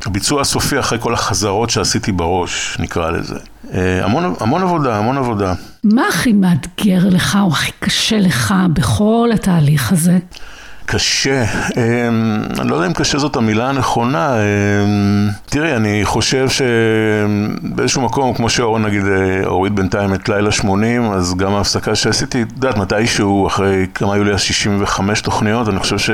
הביצוע 0.07 0.41
הסופי 0.41 0.79
אחרי 0.79 0.99
כל 1.01 1.15
החזרות 1.15 1.71
שעשיתי 1.71 2.13
בראש, 2.13 2.77
נקרא 2.79 3.11
לזה. 3.11 3.39
המון, 4.03 4.35
המון 4.41 4.63
עבודה, 4.63 4.99
המון 4.99 5.17
עבודה. 5.17 5.55
מה 5.85 6.03
הכי 6.09 6.33
מאתגר 6.33 7.09
לך, 7.11 7.39
או 7.41 7.49
הכי 7.49 7.73
קשה 7.81 8.19
לך 8.19 8.55
בכל 8.73 9.31
התהליך 9.35 9.93
הזה? 9.93 10.19
קשה, 10.93 11.45
אמ, 11.77 12.43
אני 12.61 12.69
לא 12.69 12.75
יודע 12.75 12.87
אם 12.87 12.93
קשה 12.93 13.19
זאת 13.19 13.37
המילה 13.37 13.69
הנכונה, 13.69 14.37
אמ, 14.37 15.29
תראי, 15.47 15.77
אני 15.77 16.01
חושב 16.05 16.47
שבאיזשהו 16.49 18.03
מקום, 18.03 18.35
כמו 18.35 18.51
שאורן 18.51 18.83
נגיד 18.83 19.03
אה, 19.07 19.47
הוריד 19.47 19.77
בינתיים 19.77 20.15
את 20.15 20.29
לילה 20.29 20.53
80, 20.53 21.13
אז 21.13 21.35
גם 21.35 21.55
ההפסקה 21.55 21.95
שעשיתי, 21.95 22.43
את 22.43 22.49
יודעת, 22.53 22.77
מתישהו, 22.77 23.47
אחרי 23.47 23.87
כמה 23.95 24.15
היו 24.15 24.25
לי 24.25 24.33
אז 24.33 24.41
65 24.41 25.21
תוכניות, 25.21 25.69
אני 25.69 25.81
חושב 25.81 25.99
ש... 25.99 26.11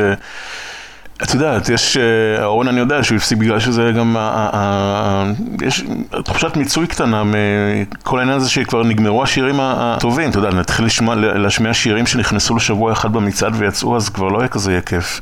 את 1.23 1.35
יודעת, 1.35 1.69
יש, 1.69 1.97
אה, 1.97 2.45
אורן 2.45 2.69
אני 2.69 2.81
יודע 2.81 3.03
שהוא 3.03 3.17
הפסיק 3.17 3.39
בגלל 3.39 3.61
שזה 3.61 3.93
גם, 3.99 4.17
ה- 4.17 4.21
ה- 4.21 4.51
ה- 4.55 5.33
יש 5.67 5.85
תחושת 6.25 6.57
מיצוי 6.57 6.87
קטנה 6.87 7.23
מכל 7.25 8.19
העניין 8.19 8.37
הזה 8.37 8.51
שכבר 8.51 8.83
נגמרו 8.83 9.23
השירים 9.23 9.57
הטובים, 9.61 10.31
אתה 10.31 10.39
יודע, 10.39 10.51
נתחיל 10.51 10.87
לשמוע, 10.87 11.15
להשמיע 11.15 11.75
שירים 11.75 12.07
שנכנסו 12.07 12.57
לשבוע 12.57 12.93
אחד 12.93 13.13
במצעד 13.13 13.53
ויצאו, 13.57 13.97
אז 13.97 14.09
כבר 14.09 14.29
לא 14.29 14.39
יהיה 14.39 14.49
כזה 14.49 14.71
יהיה 14.71 14.81
כיף. 14.81 15.21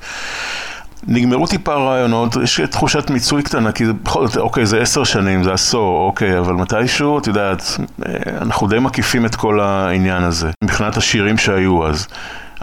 נגמרו 1.08 1.46
טיפה 1.46 1.74
הרעיונות, 1.74 2.36
יש 2.42 2.60
תחושת 2.70 3.10
מיצוי 3.10 3.42
קטנה, 3.42 3.72
כי 3.72 3.84
בכל 4.02 4.26
זאת, 4.26 4.36
אוקיי, 4.36 4.66
זה 4.66 4.80
עשר 4.80 5.04
שנים, 5.04 5.44
זה 5.44 5.52
עשור, 5.52 6.06
אוקיי, 6.06 6.38
אבל 6.38 6.54
מתישהו, 6.54 7.18
את 7.18 7.26
יודעת, 7.26 7.76
אה, 8.06 8.12
אנחנו 8.40 8.66
די 8.66 8.78
מקיפים 8.78 9.26
את 9.26 9.34
כל 9.34 9.60
העניין 9.60 10.22
הזה, 10.22 10.50
מבחינת 10.64 10.96
השירים 10.96 11.38
שהיו 11.38 11.86
אז. 11.86 12.06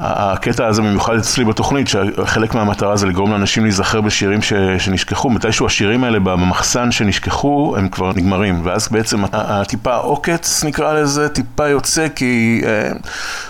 הקטע 0.03 0.67
הזה 0.67 0.81
במיוחד 0.81 1.15
אצלי 1.15 1.45
בתוכנית, 1.45 1.87
שחלק 1.87 2.55
מהמטרה 2.55 2.97
זה 2.97 3.07
לגרום 3.07 3.31
לאנשים 3.31 3.63
להיזכר 3.63 4.01
בשירים 4.01 4.41
ש, 4.41 4.53
שנשכחו, 4.77 5.29
מתישהו 5.29 5.65
השירים 5.65 6.03
האלה 6.03 6.19
במחסן 6.19 6.91
שנשכחו, 6.91 7.75
הם 7.77 7.89
כבר 7.89 8.11
נגמרים, 8.15 8.61
ואז 8.63 8.87
בעצם 8.87 9.23
הטיפה 9.33 9.95
עוקץ 9.95 10.63
נקרא 10.63 10.93
לזה, 10.93 11.29
טיפה 11.29 11.67
יוצא, 11.67 12.07
כי... 12.15 12.61
אה, 12.65 12.91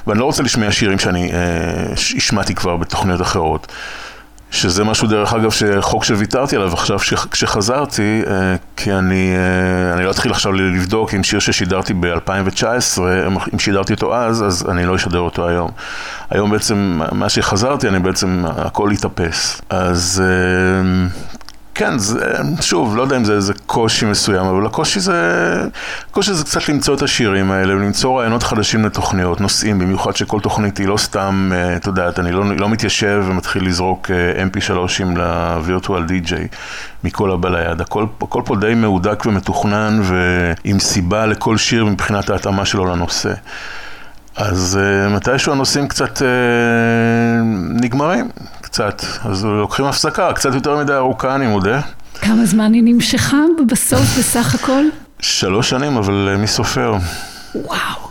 ואני 0.07 0.19
לא 0.19 0.25
רוצה 0.25 0.43
לשמוע 0.43 0.71
שירים 0.71 0.99
שאני 0.99 1.31
אה, 1.33 1.93
השמעתי 1.93 2.55
כבר 2.55 2.77
בתוכניות 2.77 3.21
אחרות. 3.21 3.67
שזה 4.51 4.83
משהו 4.83 5.07
דרך 5.07 5.33
אגב 5.33 5.51
שחוק 5.51 6.03
שוויתרתי 6.03 6.55
עליו 6.55 6.73
עכשיו 6.73 6.99
כש- 6.99 7.13
כשחזרתי, 7.31 8.21
אה, 8.27 8.33
כי 8.77 8.93
אני, 8.93 9.33
אה, 9.35 9.93
אני 9.93 10.05
לא 10.05 10.11
אתחיל 10.11 10.31
עכשיו 10.31 10.51
לבדוק 10.51 11.13
אם 11.13 11.23
שיר 11.23 11.39
ששידרתי 11.39 11.93
ב-2019, 11.93 12.99
אם 13.53 13.59
שידרתי 13.59 13.93
אותו 13.93 14.15
אז, 14.15 14.43
אז 14.43 14.65
אני 14.69 14.85
לא 14.85 14.95
אשדר 14.95 15.19
אותו 15.19 15.47
היום. 15.47 15.69
היום 16.29 16.51
בעצם, 16.51 17.01
מה 17.11 17.29
שחזרתי, 17.29 17.87
אני 17.87 17.99
בעצם, 17.99 18.43
הכל 18.57 18.91
התאפס. 18.91 19.61
אז 19.69 20.23
אה, 20.25 21.07
כן, 21.81 21.97
זה, 21.97 22.35
שוב, 22.61 22.95
לא 22.97 23.01
יודע 23.01 23.17
אם 23.17 23.25
זה 23.25 23.33
איזה 23.33 23.53
קושי 23.65 24.05
מסוים, 24.05 24.45
אבל 24.45 24.65
הקושי 24.65 24.99
זה, 24.99 25.13
הקושי 26.09 26.33
זה 26.33 26.43
קצת 26.43 26.69
למצוא 26.69 26.95
את 26.95 27.01
השירים 27.01 27.51
האלה, 27.51 27.75
ולמצוא 27.75 28.19
רעיונות 28.19 28.43
חדשים 28.43 28.85
לתוכניות, 28.85 29.41
נושאים, 29.41 29.79
במיוחד 29.79 30.15
שכל 30.15 30.39
תוכנית 30.39 30.77
היא 30.77 30.87
לא 30.87 30.97
סתם, 30.97 31.51
אה, 31.53 31.75
את 31.75 31.87
יודעת, 31.87 32.19
אני 32.19 32.31
לא, 32.31 32.57
לא 32.57 32.69
מתיישב 32.69 33.23
ומתחיל 33.27 33.65
לזרוק 33.65 34.11
אה, 34.11 34.43
mp3ים 34.43 35.17
לווירטואל 35.17 36.05
די-ג'יי 36.05 36.47
מכל 37.03 37.31
הבא 37.31 37.49
ליד. 37.49 37.81
הכל, 37.81 38.05
הכל 38.21 38.41
פה 38.45 38.55
די 38.55 38.73
מהודק 38.75 39.23
ומתוכנן, 39.25 40.01
ועם 40.03 40.79
סיבה 40.79 41.25
לכל 41.25 41.57
שיר 41.57 41.85
מבחינת 41.85 42.29
ההתאמה 42.29 42.65
שלו 42.65 42.85
לנושא. 42.85 43.33
אז 44.41 44.79
uh, 44.81 45.09
מתישהו 45.09 45.51
הנושאים 45.51 45.87
קצת 45.87 46.17
uh, 46.17 46.21
נגמרים, 47.83 48.29
קצת. 48.61 49.03
אז 49.23 49.45
לוקחים 49.45 49.85
הפסקה, 49.85 50.33
קצת 50.33 50.53
יותר 50.53 50.77
מדי 50.77 50.93
ארוכה, 50.93 51.35
אני 51.35 51.47
מודה. 51.47 51.81
כמה 52.21 52.45
זמן 52.45 52.73
היא 52.73 52.83
נמשכה 52.85 53.37
בסוף 53.67 54.17
בסך 54.19 54.55
הכל? 54.55 54.83
שלוש 55.19 55.69
שנים, 55.69 55.97
אבל 55.97 56.29
uh, 56.35 56.37
מי 56.37 56.47
סופר? 56.47 56.93
וואו. 57.55 58.10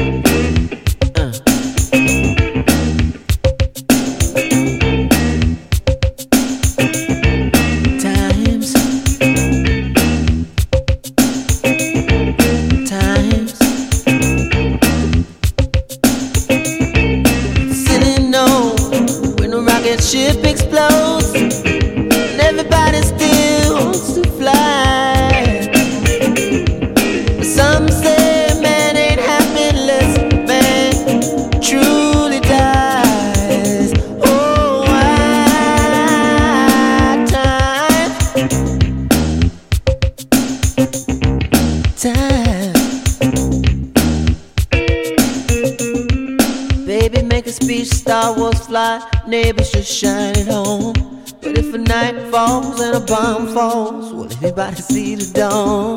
Bomb 53.11 53.45
falls, 53.47 54.13
will 54.13 54.31
anybody 54.41 54.81
see 54.81 55.15
the 55.15 55.33
dawn? 55.33 55.90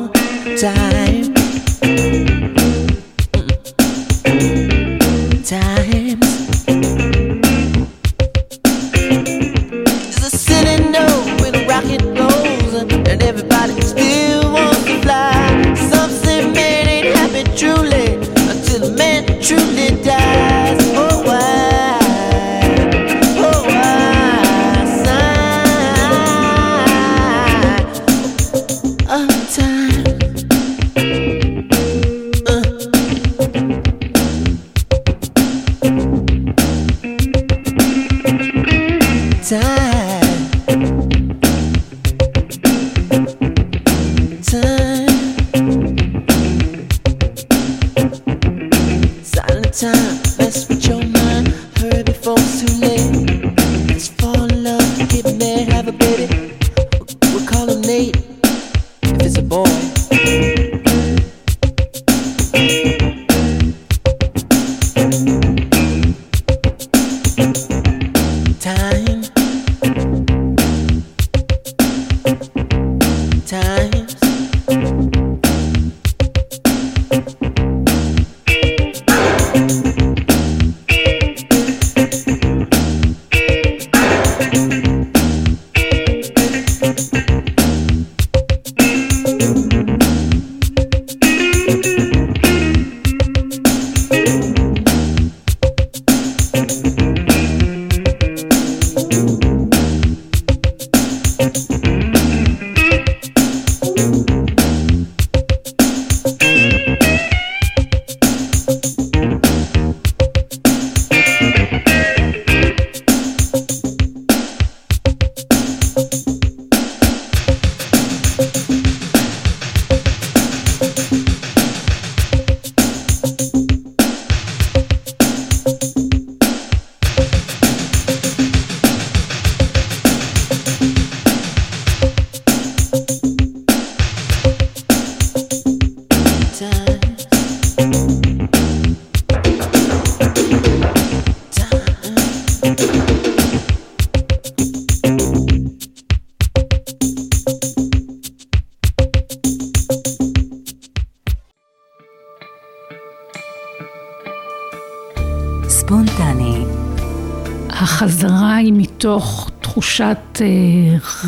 מתוך 159.05 159.49
תחושת 159.61 160.17
אה, 160.41 160.47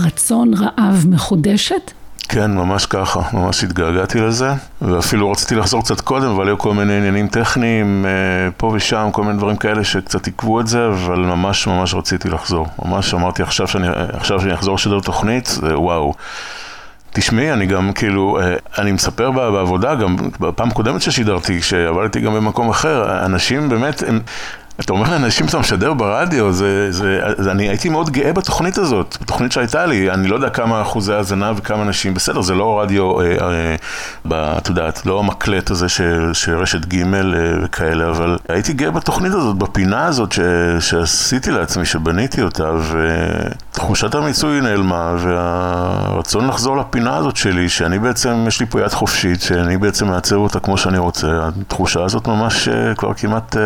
רצון 0.05 0.51
רעב 0.53 1.05
מחודשת? 1.09 1.91
כן, 2.29 2.51
ממש 2.51 2.85
ככה, 2.85 3.19
ממש 3.33 3.63
התגעגעתי 3.63 4.19
לזה, 4.19 4.49
ואפילו 4.81 5.31
רציתי 5.31 5.55
לחזור 5.55 5.81
קצת 5.83 6.01
קודם, 6.01 6.29
אבל 6.29 6.47
היו 6.47 6.57
כל 6.57 6.73
מיני 6.73 6.97
עניינים 6.97 7.27
טכניים, 7.27 8.05
אה, 8.05 8.51
פה 8.57 8.71
ושם, 8.75 9.09
כל 9.11 9.23
מיני 9.23 9.37
דברים 9.37 9.55
כאלה 9.55 9.83
שקצת 9.83 10.25
עיכבו 10.25 10.59
את 10.59 10.67
זה, 10.67 10.87
אבל 10.87 11.19
ממש 11.19 11.67
ממש 11.67 11.93
רציתי 11.93 12.29
לחזור. 12.29 12.67
ממש 12.85 13.13
אמרתי 13.13 13.43
עכשיו 13.43 13.67
שאני, 13.67 13.87
עכשיו 14.13 14.39
שאני 14.39 14.53
אחזור 14.53 14.75
לשדר 14.75 14.99
תוכנית, 14.99 15.45
זה 15.45 15.79
וואו. 15.79 16.13
תשמעי, 17.13 17.53
אני 17.53 17.65
גם 17.65 17.93
כאילו, 17.93 18.39
אה, 18.41 18.55
אני 18.77 18.91
מספר 18.91 19.31
בעבודה, 19.31 19.95
גם 19.95 20.15
בפעם 20.39 20.69
הקודמת 20.69 21.01
ששידרתי, 21.01 21.61
כשעבדתי 21.61 22.21
גם 22.21 22.33
במקום 22.33 22.69
אחר, 22.69 23.25
אנשים 23.25 23.69
באמת, 23.69 24.03
הם... 24.07 24.19
אתה 24.79 24.93
אומר 24.93 25.09
לאנשים 25.09 25.47
שאתה 25.47 25.59
משדר 25.59 25.93
ברדיו, 25.93 26.53
זה, 26.53 26.91
זה, 26.91 27.19
זה, 27.37 27.51
אני 27.51 27.69
הייתי 27.69 27.89
מאוד 27.89 28.09
גאה 28.09 28.33
בתוכנית 28.33 28.77
הזאת, 28.77 29.17
בתוכנית 29.21 29.51
שהייתה 29.51 29.85
לי, 29.85 30.11
אני 30.11 30.27
לא 30.27 30.35
יודע 30.35 30.49
כמה 30.49 30.81
אחוזי 30.81 31.13
האזנה 31.13 31.51
וכמה 31.55 31.83
אנשים, 31.83 32.13
בסדר, 32.13 32.41
זה 32.41 32.55
לא 32.55 32.81
רדיו, 32.81 33.21
אה, 33.21 33.25
אה, 33.25 33.75
ב, 34.25 34.33
את 34.33 34.69
יודעת, 34.69 35.05
לא 35.05 35.19
המקלט 35.19 35.71
הזה 35.71 35.89
של, 35.89 36.29
של 36.33 36.57
רשת 36.57 36.85
ג' 36.85 37.13
אה, 37.13 37.21
וכאלה, 37.63 38.09
אבל 38.09 38.37
הייתי 38.49 38.73
גאה 38.73 38.91
בתוכנית 38.91 39.33
הזאת, 39.33 39.57
בפינה 39.57 40.05
הזאת 40.05 40.31
ש, 40.31 40.39
שעשיתי 40.79 41.51
לעצמי, 41.51 41.85
שבניתי 41.85 42.41
אותה, 42.41 42.71
ותחושת 43.71 44.15
המיצוי 44.15 44.61
נעלמה, 44.61 45.15
והרצון 45.17 46.47
לחזור 46.47 46.77
לפינה 46.77 47.15
הזאת 47.15 47.35
שלי, 47.35 47.69
שאני 47.69 47.99
בעצם, 47.99 48.45
יש 48.47 48.59
לי 48.59 48.65
פה 48.65 48.81
יד 48.81 48.91
חופשית, 48.91 49.41
שאני 49.41 49.77
בעצם 49.77 50.07
מעצב 50.07 50.35
אותה 50.35 50.59
כמו 50.59 50.77
שאני 50.77 50.97
רוצה, 50.97 51.49
התחושה 51.61 52.03
הזאת 52.03 52.27
ממש 52.27 52.67
אה, 52.67 52.95
כבר 52.95 53.13
כמעט 53.13 53.57
אה, 53.57 53.61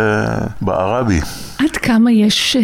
בערה 0.61 1.00
בי. 1.03 1.19
עד 1.57 1.77
כמה 1.77 2.11
יש 2.11 2.55
אה, 2.55 2.61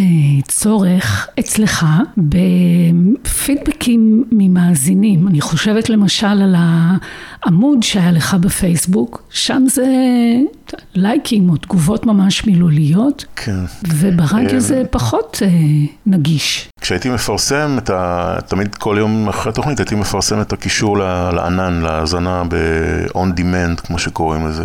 צורך 0.47 1.27
אצלך 1.39 1.85
בפידבקים 2.17 4.23
ממאזינים? 4.31 5.27
אני 5.27 5.41
חושבת 5.41 5.89
למשל 5.89 6.27
על 6.27 6.55
העמוד 6.57 7.83
שהיה 7.83 8.11
לך 8.11 8.33
בפייסבוק, 8.33 9.23
שם 9.29 9.63
זה 9.67 9.85
לייקים 10.95 11.49
או 11.49 11.57
תגובות 11.57 12.05
ממש 12.05 12.47
מילוליות, 12.47 13.25
כן. 13.35 13.65
וברדיו 13.87 14.53
אה, 14.53 14.59
זה 14.59 14.83
פחות 14.91 15.39
אה, 15.41 15.49
נגיש. 16.05 16.69
כשהייתי 16.87 17.09
מפרסם 17.09 17.77
את 17.77 17.89
ה... 17.89 18.35
תמיד 18.47 18.75
כל 18.75 18.95
יום 18.99 19.29
אחרי 19.29 19.51
התוכנית 19.51 19.79
הייתי 19.79 19.95
מפרסם 19.95 20.41
את 20.41 20.53
הקישור 20.53 20.97
לענן, 21.33 21.81
להאזנה 21.81 22.43
ב-on 22.49 23.39
demand, 23.39 23.87
כמו 23.87 23.99
שקוראים 23.99 24.47
לזה. 24.47 24.63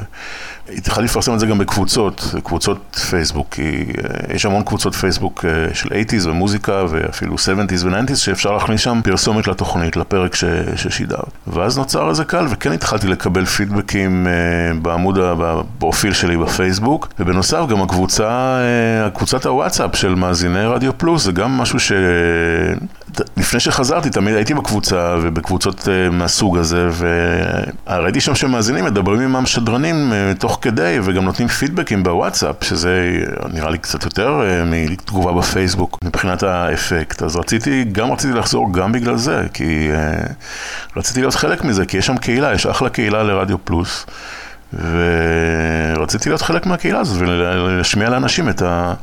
התחלתי 0.69 1.05
לפרסם 1.05 1.35
את 1.35 1.41
זה 1.41 1.47
גם 1.47 1.59
בקבוצות, 1.59 2.35
קבוצות 2.45 3.05
פייסבוק, 3.11 3.47
כי 3.51 3.85
אה, 4.05 4.35
יש 4.35 4.47
המון 4.47 4.63
קבוצות 4.63 4.95
פייסבוק 4.95 5.45
אה, 5.45 5.75
של 5.75 5.89
80's 5.89 6.29
ומוזיקה 6.29 6.85
ואפילו 6.89 7.35
70's 7.35 7.85
ו-90's 7.85 8.17
שאפשר 8.17 8.53
להכניס 8.53 8.81
שם 8.81 9.01
פרסומת 9.05 9.49
לתוכנית, 9.49 9.97
לפרק 9.97 10.35
ש- 10.35 10.45
ששידרת. 10.77 11.31
ואז 11.47 11.79
נוצר 11.79 12.11
איזה 12.11 12.25
קל, 12.25 12.47
וכן 12.51 12.73
התחלתי 12.73 13.09
לקבל 13.09 13.45
פידבקים 13.45 14.27
אה, 14.27 14.81
בעמוד, 14.83 15.19
בפרופיל 15.21 16.13
שלי 16.13 16.37
בפייסבוק, 16.37 17.09
ובנוסף 17.19 17.61
גם 17.69 17.83
הקבוצה, 17.83 18.59
קבוצת 19.15 19.47
הוואטסאפ 19.47 19.97
של 19.97 20.15
מאזיני 20.15 20.65
רדיו 20.65 20.99
פלוס, 20.99 21.25
זה 21.25 21.33
גם 21.33 21.59
משהו 21.59 21.81
ש... 21.81 21.93
לפני 23.37 23.61
שחזרתי, 23.61 24.11
תמיד 24.11 24.35
הייתי 24.35 24.55
בקבוצה 24.55 25.17
ובקבוצות 25.23 25.89
אה, 25.89 26.11
מהסוג 26.11 26.59
הזה, 26.59 26.89
וראיתי 27.89 28.21
שם 28.21 28.35
שמאזינים 28.35 28.85
מדברים 28.85 29.21
עם 29.21 29.37
המשדרנים 29.37 30.13
אה, 30.13 30.33
תוך 30.39 30.59
כדי, 30.63 30.99
וגם 31.05 31.25
נותנים 31.25 31.49
פידבקים 31.49 32.03
בוואטסאפ, 32.03 32.65
שזה 32.65 33.23
נראה 33.53 33.71
לי 33.71 33.79
קצת 33.79 34.05
יותר 34.05 34.43
אה, 34.45 34.65
מתגובה 34.65 35.33
בפייסבוק 35.33 35.99
מבחינת 36.05 36.43
האפקט. 36.43 37.23
אז 37.23 37.37
רציתי, 37.37 37.85
גם 37.93 38.13
רציתי 38.13 38.33
לחזור 38.33 38.73
גם 38.73 38.93
בגלל 38.93 39.17
זה, 39.17 39.47
כי 39.55 39.91
אה, 39.93 40.27
רציתי 40.97 41.21
להיות 41.21 41.35
חלק 41.35 41.65
מזה, 41.65 41.87
כי 41.87 41.97
יש 41.97 42.07
שם 42.07 42.17
קהילה, 42.17 42.55
יש 42.55 42.67
אחלה 42.67 42.89
קהילה 42.89 43.23
לרדיו 43.23 43.65
פלוס. 43.65 44.07
ורציתי 45.97 46.29
להיות 46.29 46.43
חלק 46.43 46.67
מהקהילה 46.67 47.01
הזאת 47.01 47.17
ולהשמיע 47.21 48.11
לאנשים 48.11 48.49
את 48.49 48.63
ה... 48.63 48.95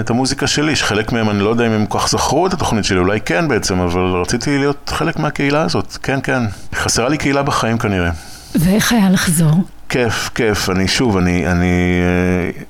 את 0.00 0.10
המוזיקה 0.10 0.46
שלי, 0.46 0.76
שחלק 0.76 1.12
מהם, 1.12 1.30
אני 1.30 1.40
לא 1.40 1.48
יודע 1.48 1.66
אם 1.66 1.72
הם 1.72 1.86
כל 1.86 1.98
כך 1.98 2.08
זכרו 2.08 2.46
את 2.46 2.52
התוכנית 2.52 2.84
שלי, 2.84 2.98
אולי 2.98 3.20
כן 3.20 3.48
בעצם, 3.48 3.80
אבל 3.80 4.00
רציתי 4.00 4.58
להיות 4.58 4.92
חלק 4.94 5.18
מהקהילה 5.18 5.62
הזאת, 5.62 5.96
כן, 6.02 6.18
כן. 6.22 6.42
חסרה 6.74 7.08
לי 7.08 7.18
קהילה 7.18 7.42
בחיים 7.42 7.78
כנראה. 7.78 8.10
ואיך 8.54 8.92
היה 8.92 9.10
לחזור? 9.10 9.52
כיף, 9.88 10.30
כיף, 10.34 10.70
אני 10.70 10.88
שוב, 10.88 11.16
אני, 11.16 11.46
אני 11.46 12.00
אה, 12.02 12.62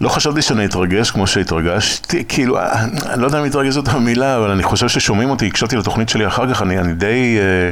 לא 0.00 0.08
חשבתי 0.08 0.42
שאני 0.42 0.64
אתרגש 0.64 1.10
כמו 1.10 1.26
שהתרגשתי, 1.26 2.24
כאילו, 2.28 2.58
אה, 2.58 2.84
אני 2.84 3.22
לא 3.22 3.26
יודע 3.26 3.38
אם 3.38 3.44
להתרגש 3.44 3.74
זאת 3.74 3.88
המילה, 3.88 4.36
אבל 4.36 4.50
אני 4.50 4.62
חושב 4.62 4.88
ששומעים 4.88 5.30
אותי, 5.30 5.46
הקשבתי 5.46 5.76
לתוכנית 5.76 6.08
שלי 6.08 6.26
אחר 6.26 6.54
כך, 6.54 6.62
אני, 6.62 6.78
אני 6.78 6.94
די... 6.94 7.38
אה, 7.38 7.70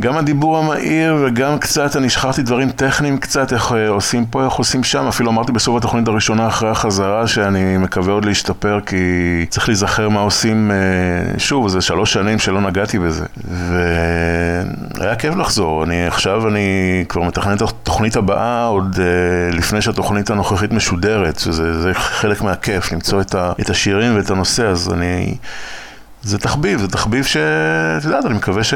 גם 0.00 0.16
הדיבור 0.16 0.58
המהיר 0.58 1.16
וגם 1.26 1.58
קצת, 1.58 1.96
אני 1.96 2.10
שכחתי 2.10 2.42
דברים 2.42 2.70
טכניים 2.70 3.18
קצת, 3.18 3.52
איך 3.52 3.72
אה, 3.72 3.88
עושים 3.88 4.26
פה, 4.26 4.44
איך 4.44 4.52
עושים 4.52 4.84
שם, 4.84 5.06
אפילו 5.08 5.30
אמרתי 5.30 5.52
בסוף 5.52 5.76
התוכנית 5.76 6.08
הראשונה 6.08 6.48
אחרי 6.48 6.70
החזרה 6.70 7.26
שאני 7.26 7.76
מקווה 7.76 8.12
עוד 8.12 8.24
להשתפר 8.24 8.80
כי 8.86 8.96
צריך 9.48 9.68
להיזכר 9.68 10.08
מה 10.08 10.20
עושים, 10.20 10.70
אה, 10.70 11.38
שוב, 11.38 11.68
זה 11.68 11.80
שלוש 11.80 12.12
שנים 12.12 12.38
שלא 12.38 12.60
נגעתי 12.60 12.98
בזה. 12.98 13.24
והיה 14.98 15.16
כיף 15.16 15.36
לחזור, 15.36 15.84
אני 15.84 16.06
עכשיו 16.06 16.48
אני 16.48 17.04
כבר 17.08 17.22
מתכנן 17.22 17.56
את 17.56 17.62
התוכנית 17.62 18.16
הבאה 18.16 18.64
עוד 18.64 18.98
אה, 19.00 19.56
לפני 19.56 19.82
שהתוכנית 19.82 20.30
הנוכחית 20.30 20.72
משודרת, 20.72 21.38
שזה 21.38 21.80
זה 21.80 21.94
חלק 21.94 22.42
מהכיף, 22.42 22.92
למצוא 22.92 23.20
את, 23.20 23.34
ה, 23.34 23.52
את 23.60 23.70
השירים 23.70 24.16
ואת 24.16 24.30
הנושא, 24.30 24.66
אז 24.66 24.92
אני... 24.92 25.34
זה 26.22 26.38
תחביב, 26.38 26.80
זה 26.80 26.88
תחביב 26.88 27.24
ש... 27.24 27.36
את 27.98 28.04
יודעת, 28.04 28.24
אני 28.24 28.34
מקווה 28.34 28.64
ש... 28.64 28.74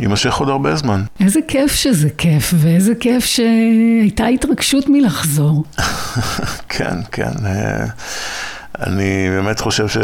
יימשך 0.00 0.34
עוד 0.34 0.48
הרבה 0.48 0.76
זמן. 0.76 1.02
איזה 1.20 1.40
כיף 1.48 1.72
שזה 1.72 2.08
כיף, 2.18 2.54
ואיזה 2.56 2.94
כיף 2.94 3.24
שהייתה 3.24 4.26
התרגשות 4.26 4.88
מלחזור. 4.88 5.64
כן, 6.74 6.96
כן. 7.12 7.32
אה, 7.46 7.84
אני 8.80 9.28
באמת 9.30 9.60
חושב 9.60 9.88
ש... 9.88 9.96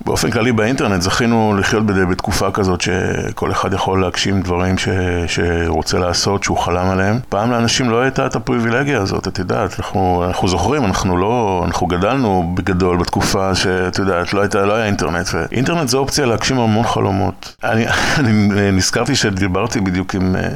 באופן 0.00 0.30
כללי 0.30 0.52
באינטרנט 0.52 1.02
זכינו 1.02 1.54
לחיות 1.58 1.86
בד- 1.86 2.08
בתקופה 2.10 2.50
כזאת 2.50 2.80
שכל 2.80 3.50
אחד 3.50 3.72
יכול 3.72 4.00
להגשים 4.00 4.42
דברים 4.42 4.78
ש... 4.78 4.88
שרוצה 5.26 5.98
לעשות, 5.98 6.44
שהוא 6.44 6.58
חלם 6.58 6.86
עליהם. 6.90 7.18
פעם 7.28 7.50
לאנשים 7.50 7.90
לא 7.90 8.00
הייתה 8.00 8.26
את 8.26 8.36
הפריבילגיה 8.36 9.00
הזאת, 9.00 9.28
את 9.28 9.38
יודעת, 9.38 9.74
אנחנו, 9.78 10.24
אנחנו 10.26 10.48
זוכרים, 10.48 10.84
אנחנו 10.84 11.16
לא, 11.16 11.62
אנחנו 11.66 11.86
גדלנו 11.86 12.52
בגדול 12.54 12.96
בתקופה 12.96 13.54
שאת 13.54 13.98
יודעת, 13.98 14.34
לא, 14.34 14.40
הייתה, 14.40 14.64
לא 14.66 14.72
היה 14.74 14.86
אינטרנט, 14.86 15.26
ואינטרנט 15.34 15.88
זה 15.88 15.96
אופציה 15.96 16.26
להגשים 16.26 16.58
המון 16.58 16.84
חלומות. 16.84 17.56
אני, 17.64 17.84
אני 18.18 18.70
נזכרתי 18.72 19.14
שדיברתי 19.16 19.80
בדיוק 19.80 20.14
עם 20.14 20.36
אה, 20.36 20.48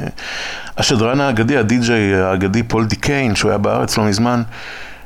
השדרן 0.77 1.21
האגדי, 1.21 1.57
הדי-ג'יי 1.57 2.15
האגדי 2.21 2.63
פול 2.63 2.85
דיקיין, 2.85 3.35
שהוא 3.35 3.51
היה 3.51 3.57
בארץ 3.57 3.97
לא 3.97 4.03
מזמן. 4.03 4.41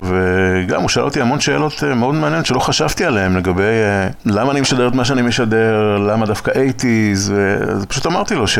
וגם 0.04 0.82
הוא 0.82 0.89
שאל 0.89 1.04
אותי 1.04 1.22
המון 1.22 1.39
שאלות 1.39 1.84
אה, 1.84 1.95
מאוד 1.95 2.16
מעניינות 2.16 2.45
שלא 2.45 2.60
חשבתי 2.60 3.06
עליהן 3.06 3.36
לגבי 3.38 3.64
אה, 3.64 4.08
למה 4.26 4.51
אני 4.51 4.62
משדר 4.62 4.88
את 4.88 4.95
מה 4.95 5.06
שאני 5.06 5.22
משדר, 5.22 5.97
למה 5.97 6.26
דווקא 6.26 6.51
80's, 6.51 7.32
אז 7.70 7.86
פשוט 7.88 8.06
אמרתי 8.06 8.36
לו 8.36 8.47
ש, 8.47 8.60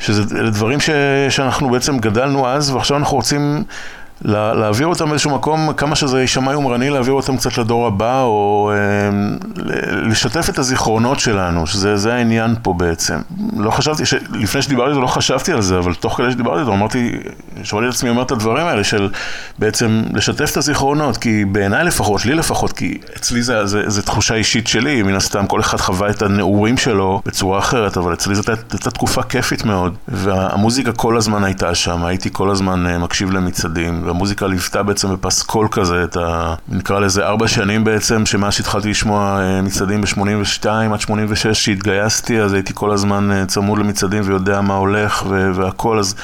שזה 0.00 0.22
דברים 0.50 0.80
ש, 0.80 0.90
שאנחנו 1.28 1.70
בעצם 1.70 1.98
גדלנו 1.98 2.48
אז 2.48 2.70
ועכשיו 2.70 2.96
אנחנו 2.96 3.16
רוצים 3.16 3.64
לה, 4.24 4.54
להעביר 4.54 4.86
אותם 4.86 5.08
באיזשהו 5.08 5.30
מקום, 5.30 5.72
כמה 5.72 5.96
שזה 5.96 6.20
יישמע 6.20 6.52
יומרני, 6.52 6.90
להעביר 6.90 7.12
אותם 7.12 7.36
קצת 7.36 7.58
לדור 7.58 7.86
הבא, 7.86 8.22
או 8.22 8.72
אה, 8.74 9.10
לשתף 10.02 10.48
את 10.48 10.58
הזיכרונות 10.58 11.20
שלנו, 11.20 11.66
שזה 11.66 11.96
זה 11.96 12.14
העניין 12.14 12.54
פה 12.62 12.72
בעצם. 12.72 13.18
לא 13.56 13.70
חשבתי, 13.70 14.06
ש, 14.06 14.14
לפני 14.32 14.62
שדיברתי 14.62 14.94
זה 14.94 15.00
לא 15.00 15.06
חשבתי 15.06 15.52
על 15.52 15.62
זה, 15.62 15.78
אבל 15.78 15.94
תוך 15.94 16.16
כדי 16.16 16.30
שדיברתי 16.30 16.64
זה 16.64 16.70
אמרתי, 16.70 17.12
שמעתי 17.62 17.88
את 17.88 17.92
עצמי 17.92 18.10
אומר 18.10 18.22
את 18.22 18.30
הדברים 18.30 18.66
האלה 18.66 18.84
של 18.84 19.08
בעצם 19.58 20.02
לשתף 20.14 20.50
את 20.52 20.56
הזיכרונות, 20.56 21.16
כי 21.16 21.44
בעיניי 21.44 21.84
לפחות, 21.84 22.26
לי 22.26 22.34
לפחות, 22.34 22.72
כי 22.72 22.98
אצלי 23.16 23.42
זה, 23.42 23.66
זה, 23.66 23.82
זה 23.86 24.02
תחושה 24.02 24.34
אישית 24.34 24.66
שלי, 24.66 25.02
מן 25.02 25.14
הסתם 25.14 25.46
כל 25.46 25.60
אחד 25.60 25.78
חווה 25.78 26.10
את 26.10 26.22
הנעורים 26.22 26.78
שלו 26.78 27.22
בצורה 27.26 27.58
אחרת, 27.58 27.96
אבל 27.96 28.12
אצלי 28.12 28.34
זאת 28.34 28.48
הייתה 28.48 28.90
תקופה 28.90 29.22
כיפית 29.22 29.64
מאוד, 29.64 29.94
והמוזיקה 30.08 30.92
כל 30.92 31.16
הזמן 31.16 31.44
הייתה 31.44 31.74
שם, 31.74 32.04
הייתי 32.04 32.28
כל 32.32 32.50
הזמן 32.50 32.86
אה, 32.86 32.98
מקשיב 32.98 33.30
למצעדים, 33.30 34.04
והמוזיקה 34.12 34.46
ליוותה 34.46 34.82
בעצם 34.82 35.12
בפסקול 35.12 35.68
כזה 35.70 36.04
את 36.04 36.16
ה... 36.16 36.54
נקרא 36.68 37.00
לזה 37.00 37.26
ארבע 37.26 37.48
שנים 37.48 37.84
בעצם, 37.84 38.26
שמאז 38.26 38.54
שהתחלתי 38.54 38.90
לשמוע 38.90 39.40
אה, 39.40 39.62
מצעדים 39.62 40.00
ב-82 40.00 40.66
עד 40.92 41.00
86 41.00 41.64
שהתגייסתי, 41.64 42.40
אז 42.40 42.52
הייתי 42.52 42.72
כל 42.74 42.90
הזמן 42.90 43.32
אה, 43.32 43.46
צמוד 43.46 43.78
למצעדים 43.78 44.22
ויודע 44.26 44.60
מה 44.60 44.74
הולך 44.74 45.24
והכל, 45.54 45.98
אז 45.98 46.14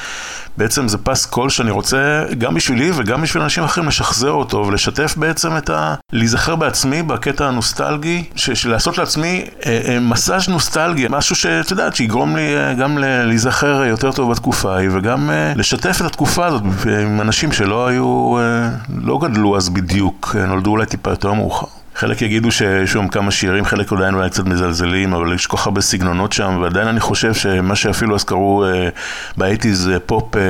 בעצם 0.59 0.87
זה 0.87 0.97
פס 0.97 1.25
קול 1.25 1.49
שאני 1.49 1.71
רוצה, 1.71 2.23
גם 2.37 2.53
בשבילי 2.53 2.91
וגם 2.95 3.21
בשביל 3.21 3.43
אנשים 3.43 3.63
אחרים, 3.63 3.87
לשחזר 3.87 4.31
אותו 4.31 4.57
ולשתף 4.57 5.13
בעצם 5.17 5.57
את 5.57 5.69
ה... 5.69 5.95
להיזכר 6.13 6.55
בעצמי 6.55 7.03
בקטע 7.03 7.47
הנוסטלגי, 7.47 8.23
ש- 8.35 8.65
לעשות 8.65 8.97
לעצמי 8.97 9.45
אה, 9.65 9.81
אה, 9.87 9.99
מסאז' 9.99 10.49
נוסטלגי, 10.49 11.05
משהו 11.09 11.35
שאת 11.35 11.71
יודעת, 11.71 11.95
שיגרום 11.95 12.35
לי 12.35 12.57
אה, 12.57 12.73
גם 12.73 12.97
להיזכר 12.97 13.83
יותר 13.83 14.11
טוב 14.11 14.31
בתקופה 14.31 14.75
ההיא, 14.75 14.89
וגם 14.93 15.29
אה, 15.29 15.53
לשתף 15.55 15.97
את 16.01 16.05
התקופה 16.05 16.45
הזאת 16.45 16.63
עם 17.03 17.21
אנשים 17.21 17.51
שלא 17.51 17.87
היו, 17.87 18.37
אה, 18.39 18.69
לא 19.03 19.19
גדלו 19.21 19.57
אז 19.57 19.69
בדיוק, 19.69 20.35
אה, 20.39 20.45
נולדו 20.45 20.69
אולי 20.71 20.85
טיפה 20.85 21.09
יותר 21.09 21.33
מאוחר. 21.33 21.78
חלק 21.99 22.21
יגידו 22.21 22.51
שיש 22.51 22.91
שם 22.91 23.07
כמה 23.07 23.31
שירים, 23.31 23.65
חלק 23.65 23.93
עדיין 23.93 24.13
אולי 24.13 24.29
קצת 24.29 24.45
מזלזלים, 24.45 25.13
אבל 25.13 25.33
יש 25.33 25.47
כל 25.47 25.57
כך 25.57 25.65
הרבה 25.65 25.81
סגנונות 25.81 26.33
שם, 26.33 26.57
ועדיין 26.61 26.87
אני 26.87 26.99
חושב 26.99 27.33
שמה 27.33 27.75
שאפילו 27.75 28.15
אז 28.15 28.23
קראו 28.23 28.65
אה, 28.65 28.89
באייטיז 29.37 29.89
אה, 29.89 29.99
פופ 29.99 30.35
אה, 30.35 30.41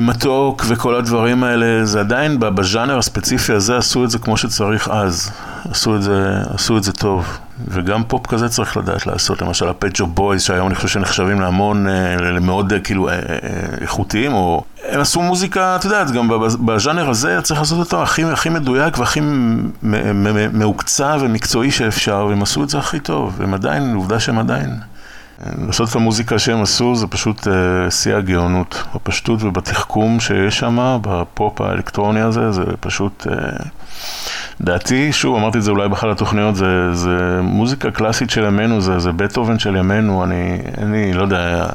מתוק 0.00 0.64
וכל 0.68 0.94
הדברים 0.94 1.44
האלה, 1.44 1.84
זה 1.84 2.00
עדיין 2.00 2.38
בז'אנר 2.40 2.98
הספציפי 2.98 3.52
הזה 3.52 3.76
עשו 3.76 4.04
את 4.04 4.10
זה 4.10 4.18
כמו 4.18 4.36
שצריך 4.36 4.88
אז. 4.88 5.30
עשו 5.70 5.96
את 5.96 6.02
זה, 6.02 6.36
עשו 6.54 6.78
את 6.78 6.82
זה 6.82 6.92
טוב. 6.92 7.38
וגם 7.68 8.02
פופ 8.04 8.26
כזה 8.26 8.48
צריך 8.48 8.76
לדעת 8.76 9.06
לעשות, 9.06 9.42
למשל 9.42 9.68
ה 9.68 9.74
Pet 9.74 9.90
Shop 9.94 10.06
Boys, 10.06 10.42
שהיום 10.42 10.66
אני 10.66 10.74
חושב 10.74 10.88
שנחשבים 10.88 11.40
להמון, 11.40 11.88
אה, 11.88 12.16
למאוד 12.16 12.72
אה, 12.72 12.78
כאילו 12.80 13.08
אה, 13.08 13.14
איכותיים, 13.80 14.32
או... 14.32 14.64
הם 14.88 15.00
עשו 15.00 15.22
מוזיקה, 15.22 15.76
את 15.76 15.84
יודעת, 15.84 16.10
גם 16.10 16.28
בז- 16.30 16.56
בז'אנר 16.56 17.10
הזה 17.10 17.38
צריך 17.42 17.60
לעשות 17.60 17.78
אותו 17.78 18.02
הכי, 18.02 18.24
הכי 18.24 18.48
מדויק 18.48 18.98
והכי 18.98 19.20
מ- 19.20 19.70
מ- 19.82 20.24
מ- 20.24 20.58
מהוקצע 20.58 21.18
ומקצועי 21.22 21.70
שאפשר, 21.70 22.26
והם 22.28 22.42
עשו 22.42 22.62
את 22.64 22.68
זה 22.70 22.78
הכי 22.78 23.00
טוב, 23.00 23.34
והם 23.38 23.54
עדיין, 23.54 23.94
עובדה 23.94 24.20
שהם 24.20 24.38
עדיין. 24.38 24.70
לעשות 25.66 25.90
את 25.90 25.94
המוזיקה 25.94 26.38
שהם 26.38 26.62
עשו 26.62 26.94
זה 26.94 27.06
פשוט 27.06 27.48
אה, 27.48 27.90
שיא 27.90 28.14
הגאונות, 28.14 28.82
בפשטות 28.94 29.42
ובתחכום 29.42 30.20
שיש 30.20 30.58
שם, 30.58 30.98
בפופ 31.02 31.60
האלקטרוני 31.60 32.20
הזה, 32.20 32.52
זה 32.52 32.62
פשוט... 32.80 33.26
אה, 33.30 33.34
דעתי, 34.60 35.12
שוב, 35.12 35.36
אמרתי 35.36 35.58
את 35.58 35.62
זה 35.62 35.70
אולי 35.70 35.88
באחת 35.88 36.08
התוכניות, 36.08 36.56
זה, 36.56 36.94
זה 36.94 37.40
מוזיקה 37.42 37.90
קלאסית 37.90 38.30
של 38.30 38.44
ימינו, 38.44 38.80
זה, 38.80 38.98
זה 38.98 39.12
בטהובן 39.12 39.58
של 39.58 39.76
ימינו, 39.76 40.24
אני, 40.24 40.58
אני 40.78 41.12
לא 41.12 41.22
יודע 41.22 41.66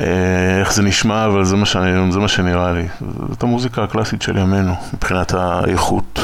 אה, 0.00 0.60
איך 0.60 0.72
זה 0.72 0.82
נשמע, 0.82 1.26
אבל 1.26 1.44
זה 1.44 1.56
מה, 1.56 1.66
שאני, 1.66 2.12
זה 2.12 2.18
מה 2.18 2.28
שנראה 2.28 2.72
לי. 2.72 2.88
זאת 3.28 3.42
המוזיקה 3.42 3.82
הקלאסית 3.82 4.22
של 4.22 4.36
ימינו, 4.36 4.74
מבחינת 4.94 5.34
האיכות. 5.34 6.20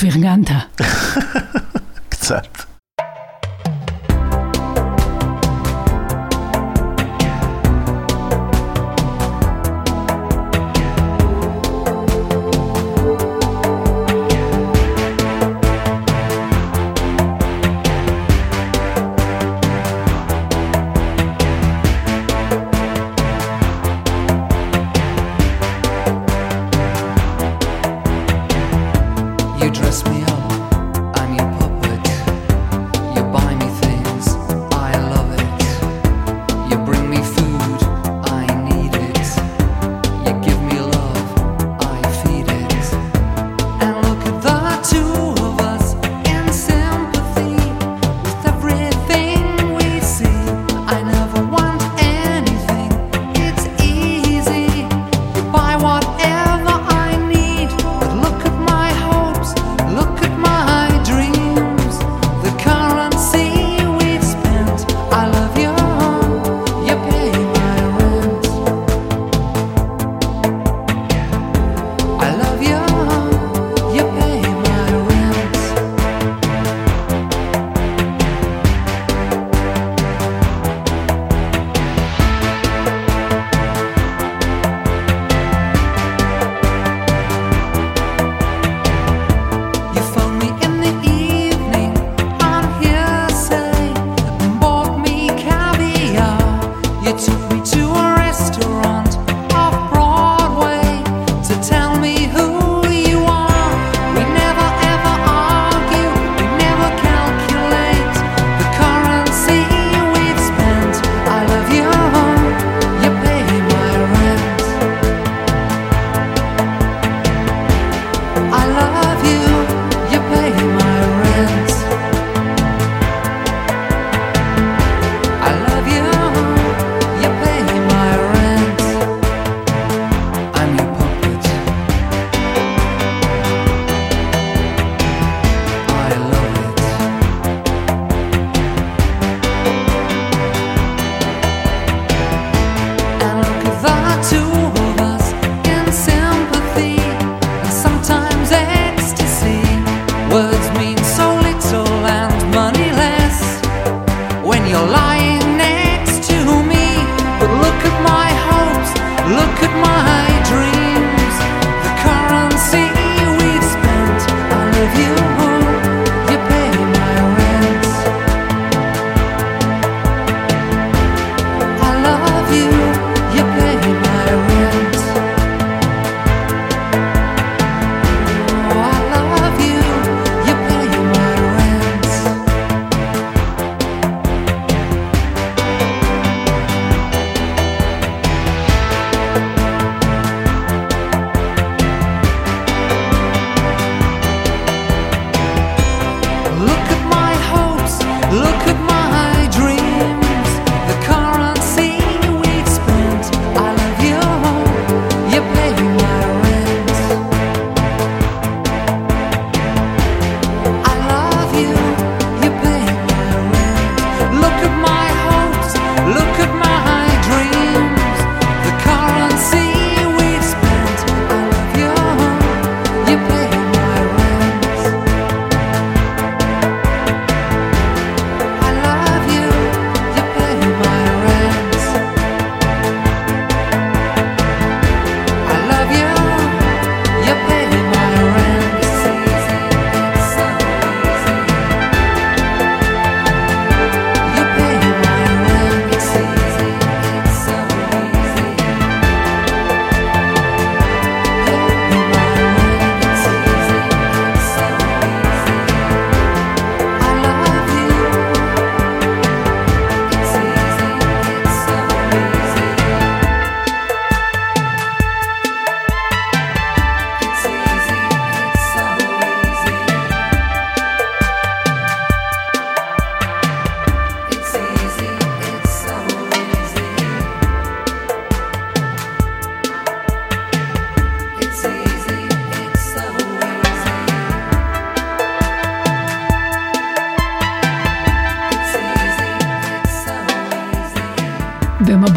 פרגנת. 0.00 0.50
קצת. 2.08 2.77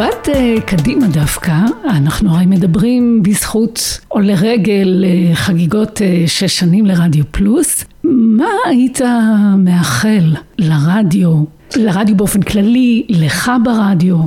במבט 0.01 0.29
אה, 0.29 0.55
קדימה 0.65 1.07
דווקא, 1.07 1.51
אנחנו 1.89 2.35
הרי 2.35 2.45
מדברים 2.45 3.23
בזכות 3.23 3.99
עולה 4.07 4.33
רגל 4.41 5.05
אה, 5.07 5.35
חגיגות 5.35 6.01
אה, 6.01 6.23
שש 6.27 6.59
שנים 6.59 6.85
לרדיו 6.85 7.23
פלוס. 7.31 7.85
מה 8.03 8.45
היית 8.65 8.99
מאחל 9.57 10.35
לרדיו, 10.57 11.43
לרדיו 11.75 12.17
באופן 12.17 12.41
כללי, 12.41 13.05
לך 13.09 13.51
ברדיו? 13.63 14.17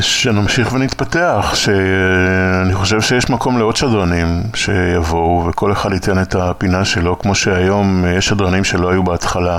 שנמשיך 0.00 0.72
ונתפתח, 0.72 1.52
שאני 1.54 2.74
חושב 2.74 3.00
שיש 3.00 3.30
מקום 3.30 3.58
לעוד 3.58 3.76
שדרנים 3.76 4.42
שיבואו 4.54 5.46
וכל 5.48 5.72
אחד 5.72 5.92
ייתן 5.92 6.22
את 6.22 6.34
הפינה 6.34 6.84
שלו, 6.84 7.18
כמו 7.18 7.34
שהיום 7.34 8.04
יש 8.18 8.26
שדרנים 8.26 8.64
שלא 8.64 8.90
היו 8.90 9.02
בהתחלה. 9.04 9.58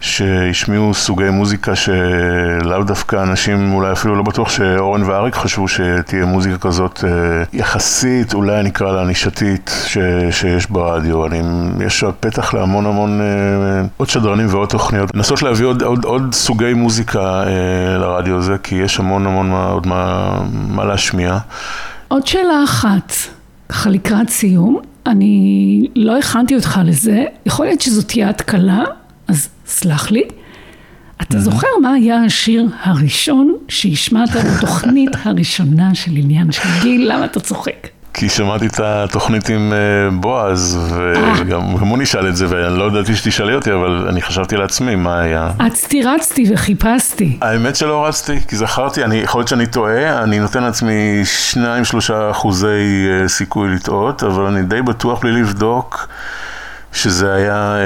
שהשמיעו 0.00 0.94
סוגי 0.94 1.30
מוזיקה 1.30 1.72
שלאו 1.76 2.82
דווקא 2.84 3.22
אנשים, 3.22 3.72
אולי 3.72 3.92
אפילו 3.92 4.16
לא 4.16 4.22
בטוח 4.22 4.48
שאורן 4.48 5.02
ואריק 5.02 5.34
חשבו 5.34 5.68
שתהיה 5.68 6.24
מוזיקה 6.24 6.58
כזאת 6.58 7.04
אה, 7.04 7.10
יחסית, 7.52 8.34
אולי 8.34 8.62
נקרא 8.62 8.92
לה 8.92 9.04
נישתית, 9.04 9.70
שיש 10.30 10.70
ברדיו. 10.70 11.26
אני, 11.26 11.42
יש 11.86 12.04
פתח 12.20 12.54
להמון 12.54 12.86
המון 12.86 13.20
אה, 13.20 13.26
עוד 13.96 14.08
שדרנים 14.08 14.46
ועוד 14.50 14.68
תוכניות. 14.68 15.10
לנסות 15.14 15.42
להביא 15.42 15.66
עוד, 15.66 15.82
עוד, 15.82 16.04
עוד 16.04 16.34
סוגי 16.34 16.74
מוזיקה 16.74 17.44
אה, 17.46 17.98
לרדיו 17.98 18.36
הזה, 18.36 18.56
כי 18.62 18.74
יש 18.74 19.00
המון 19.00 19.26
המון 19.26 19.50
מה, 19.50 19.66
עוד 19.66 19.86
מה, 19.86 20.30
מה 20.68 20.84
להשמיע. 20.84 21.38
עוד 22.08 22.26
שאלה 22.26 22.64
אחת, 22.64 23.12
ככה 23.68 23.90
לקראת 23.90 24.30
סיום, 24.30 24.80
אני 25.06 25.86
לא 25.96 26.18
הכנתי 26.18 26.54
אותך 26.54 26.80
לזה, 26.84 27.24
יכול 27.46 27.66
להיות 27.66 27.80
שזאת 27.80 28.08
תהיה 28.08 28.30
התקלה, 28.30 28.84
אז 29.28 29.48
סלח 29.66 30.10
לי. 30.10 30.22
אתה 31.22 31.40
זוכר 31.40 31.66
מה 31.82 31.92
היה 31.92 32.22
השיר 32.22 32.66
הראשון 32.82 33.56
שהשמעת 33.68 34.28
בתוכנית 34.30 35.10
הראשונה 35.24 35.94
של 35.94 36.10
עניין 36.14 36.52
של 36.52 36.68
גיל? 36.82 37.12
למה 37.12 37.24
אתה 37.24 37.40
צוחק? 37.40 37.88
כי 38.14 38.28
שמעתי 38.28 38.66
את 38.66 38.80
התוכנית 38.80 39.48
עם 39.48 39.72
אה, 39.72 40.10
בועז, 40.20 40.78
וגם 41.38 41.76
גם 41.76 41.86
הוא 41.86 41.98
נשאל 41.98 42.28
את 42.28 42.36
זה, 42.36 42.46
ואני 42.48 42.78
לא 42.78 42.84
ידעתי 42.84 43.16
שתשאלי 43.16 43.54
אותי, 43.54 43.72
אבל 43.72 44.06
אני 44.08 44.22
חשבתי 44.22 44.56
לעצמי 44.56 44.94
מה 44.94 45.20
היה. 45.20 45.50
אצתי 45.66 46.02
רצתי 46.02 46.44
וחיפשתי. 46.52 47.38
האמת 47.40 47.76
שלא 47.76 48.06
רצתי, 48.06 48.40
כי 48.48 48.56
זכרתי, 48.56 49.04
אני, 49.04 49.16
יכול 49.16 49.38
להיות 49.38 49.48
שאני 49.48 49.66
טועה, 49.66 50.22
אני 50.22 50.38
נותן 50.38 50.62
לעצמי 50.62 51.22
2-3 51.54 51.58
אחוזי 52.30 53.06
אה, 53.22 53.28
סיכוי 53.28 53.74
לטעות, 53.74 54.22
אבל 54.22 54.44
אני 54.44 54.62
די 54.62 54.82
בטוח 54.82 55.20
בלי 55.20 55.32
לבדוק 55.32 56.08
שזה 56.96 57.32
היה 57.32 57.76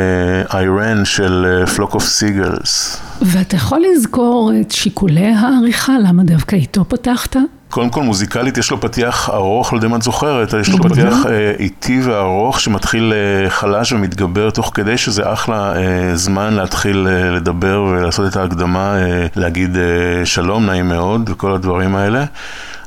איירן 0.55 1.05
של 1.05 1.65
פלוק 1.77 1.95
אוף 1.95 2.05
סיגלס. 2.05 3.01
ואתה 3.23 3.57
יכול 3.57 3.83
לזכור 3.93 4.53
את 4.61 4.73
שיקולי 4.73 5.35
העריכה, 5.35 5.93
למה 5.99 6.23
דווקא 6.23 6.57
איתו 6.57 6.85
פתחת? 6.89 7.37
קודם 7.71 7.91
כל 7.91 8.03
מוזיקלית 8.03 8.59
יש 8.59 8.71
לו 8.71 8.81
פתיח 8.81 9.31
ארוך, 9.31 9.73
לא 9.73 9.79
יודע 9.79 9.89
אם 9.89 9.95
את 9.95 10.03
זוכרת, 10.03 10.55
יש 10.61 10.69
לו. 10.69 10.79
פתיח 10.79 11.27
אה, 11.27 11.53
איטי 11.59 12.01
וארוך 12.03 12.61
שמתחיל 12.61 13.13
אה, 13.13 13.51
חלש 13.51 13.93
ומתגבר 13.93 14.51
תוך 14.51 14.71
כדי 14.75 14.99
שזה 14.99 15.33
אחלה 15.33 15.77
אה, 15.77 16.17
זמן 16.17 16.55
להתחיל 16.55 17.09
אה, 17.11 17.31
לדבר 17.31 17.83
ולעשות 17.83 18.33
את 18.33 18.37
ההקדמה, 18.37 18.99
אה, 18.99 19.27
להגיד 19.37 19.77
אה, 19.77 20.27
שלום, 20.27 20.67
נעים 20.67 20.89
מאוד 20.89 21.31
וכל 21.31 21.53
הדברים 21.53 21.97
האלה. 21.97 22.25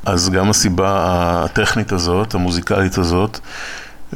אז 0.06 0.30
גם 0.30 0.50
הסיבה 0.50 0.94
הטכנית 1.44 1.92
הזאת, 1.92 2.34
המוזיקלית 2.34 2.98
הזאת. 2.98 3.38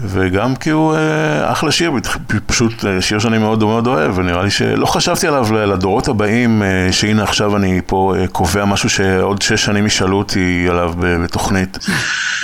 וגם 0.02 0.56
כי 0.56 0.70
הוא 0.70 0.94
אה, 0.94 1.52
אחלה 1.52 1.72
שיר, 1.72 1.92
פשוט 2.46 2.84
אה, 2.84 3.02
שיר 3.02 3.18
שאני 3.18 3.38
מאוד 3.38 3.64
מאוד 3.64 3.86
אוהב, 3.86 4.18
ונראה 4.18 4.42
לי 4.42 4.50
שלא 4.50 4.86
חשבתי 4.86 5.26
עליו 5.26 5.52
לדורות 5.52 6.08
הבאים, 6.08 6.62
אה, 6.62 6.88
שהנה 6.92 7.22
עכשיו 7.22 7.56
אני 7.56 7.80
פה 7.86 8.14
אה, 8.18 8.26
קובע 8.26 8.64
משהו 8.64 8.90
שעוד 8.90 9.42
שש 9.42 9.64
שנים 9.64 9.86
ישאלו 9.86 10.18
אותי 10.18 10.66
עליו 10.70 10.94
בתוכנית, 10.98 11.78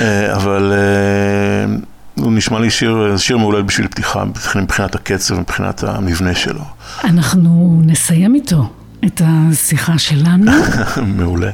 אה, 0.01 0.35
אבל 0.35 0.73
אה, 0.73 1.75
הוא 2.23 2.33
נשמע 2.33 2.61
לי 2.61 2.71
שיר, 2.71 3.17
שיר 3.17 3.39
מעולה 3.39 3.63
בשביל 3.63 3.89
פתיחה, 3.89 4.25
מבחינת 4.57 4.95
הקצב, 4.95 5.41
מבחינת 5.41 5.85
המבנה 5.85 6.35
שלו. 6.35 6.65
אנחנו 7.05 7.81
נסיים 7.85 8.35
איתו 8.35 8.69
את 9.07 9.23
השיחה 9.25 9.99
שלנו. 9.99 10.53
מעולה, 11.17 11.51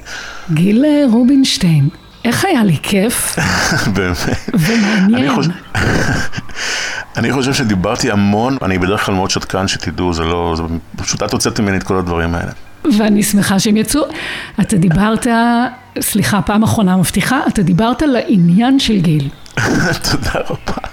גיל 0.50 0.84
רובינשטיין, 1.10 1.88
איך 2.24 2.44
היה 2.44 2.64
לי 2.64 2.76
כיף 2.82 3.36
באמת. 3.94 4.16
ומעניין. 4.54 5.40
אני 7.16 7.32
חושב, 7.32 7.54
שדיברתי 7.54 8.10
המון, 8.10 8.56
אני 8.62 8.78
בדרך 8.78 9.06
כלל 9.06 9.14
מאוד 9.14 9.30
שתקן 9.30 9.68
שתדעו, 9.68 10.12
זה 10.12 10.24
לא, 10.24 10.54
זה 10.56 10.62
פשוט 10.96 11.22
את 11.22 11.32
הוצאת 11.32 11.60
ממני 11.60 11.76
את 11.76 11.82
כל 11.82 11.96
הדברים 11.96 12.34
האלה. 12.34 12.52
ואני 12.98 13.22
שמחה 13.22 13.58
שהם 13.58 13.76
יצאו. 13.76 14.02
אתה 14.60 14.76
דיברת, 14.76 15.26
סליחה, 16.00 16.42
פעם 16.42 16.62
אחרונה 16.62 16.96
מבטיחה, 16.96 17.40
אתה 17.48 17.62
דיברת 17.62 18.02
לעניין 18.02 18.78
של 18.78 19.00
גיל. 19.00 19.28
תודה 20.10 20.32
רבה. 20.50 20.88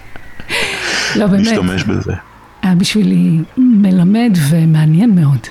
לא, 1.15 1.27
באמת, 1.27 1.41
משתמש 1.41 1.83
בזה. 1.83 2.13
היה 2.61 2.75
בשבילי 2.75 3.39
מלמד 3.57 4.37
ומעניין 4.49 5.15
מאוד. 5.15 5.47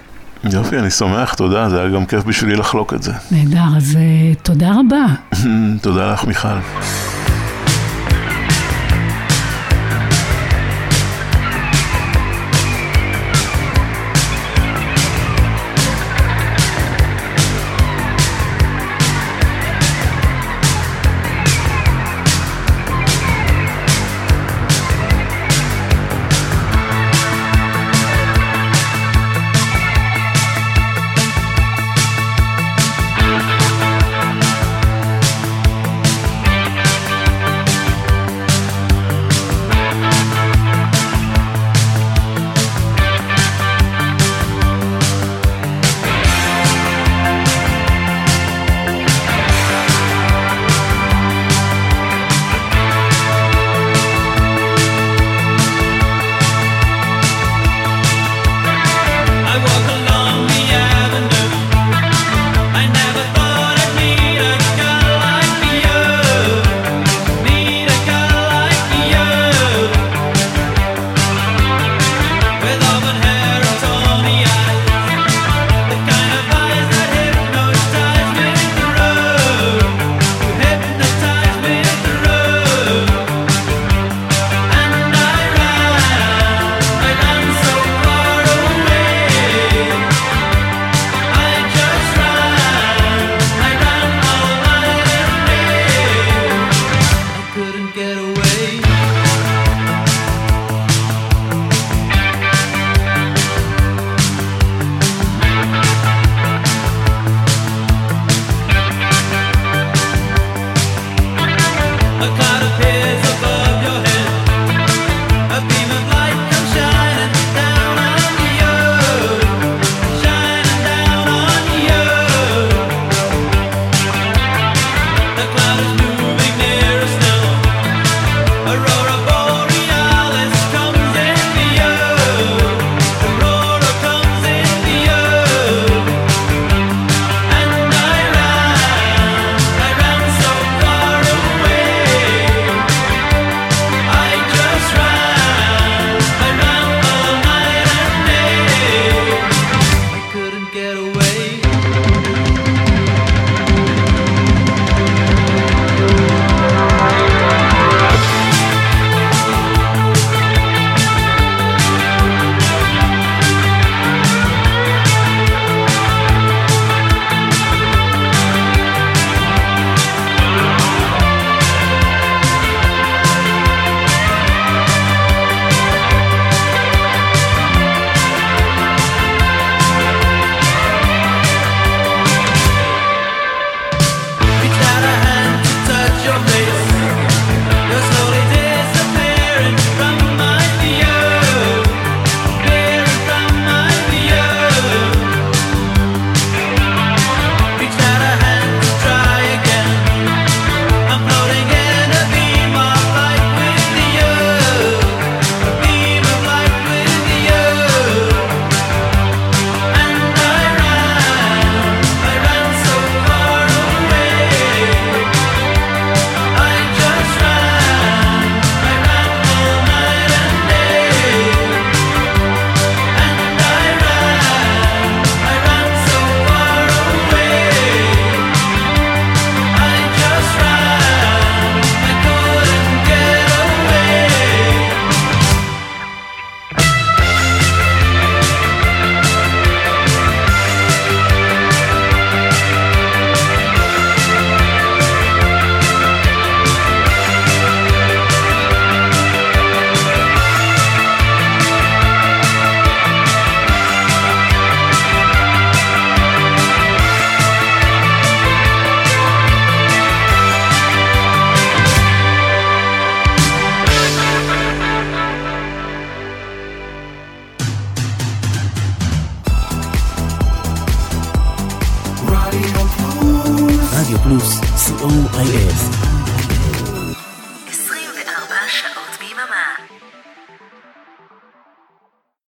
יופי, 0.53 0.79
אני 0.79 0.91
שמח, 0.91 1.35
תודה, 1.35 1.69
זה 1.69 1.81
היה 1.81 1.89
גם 1.89 2.07
כיף 2.07 2.25
בשבילי 2.25 2.57
לחלוק 2.57 2.95
את 2.95 3.03
זה. 3.03 3.13
נהדר, 3.31 3.77
אז 3.77 3.97
אה, 3.97 4.35
תודה 4.43 4.71
רבה. 4.81 5.07
תודה 5.83 6.13
לך, 6.13 6.25
מיכל. 6.25 6.49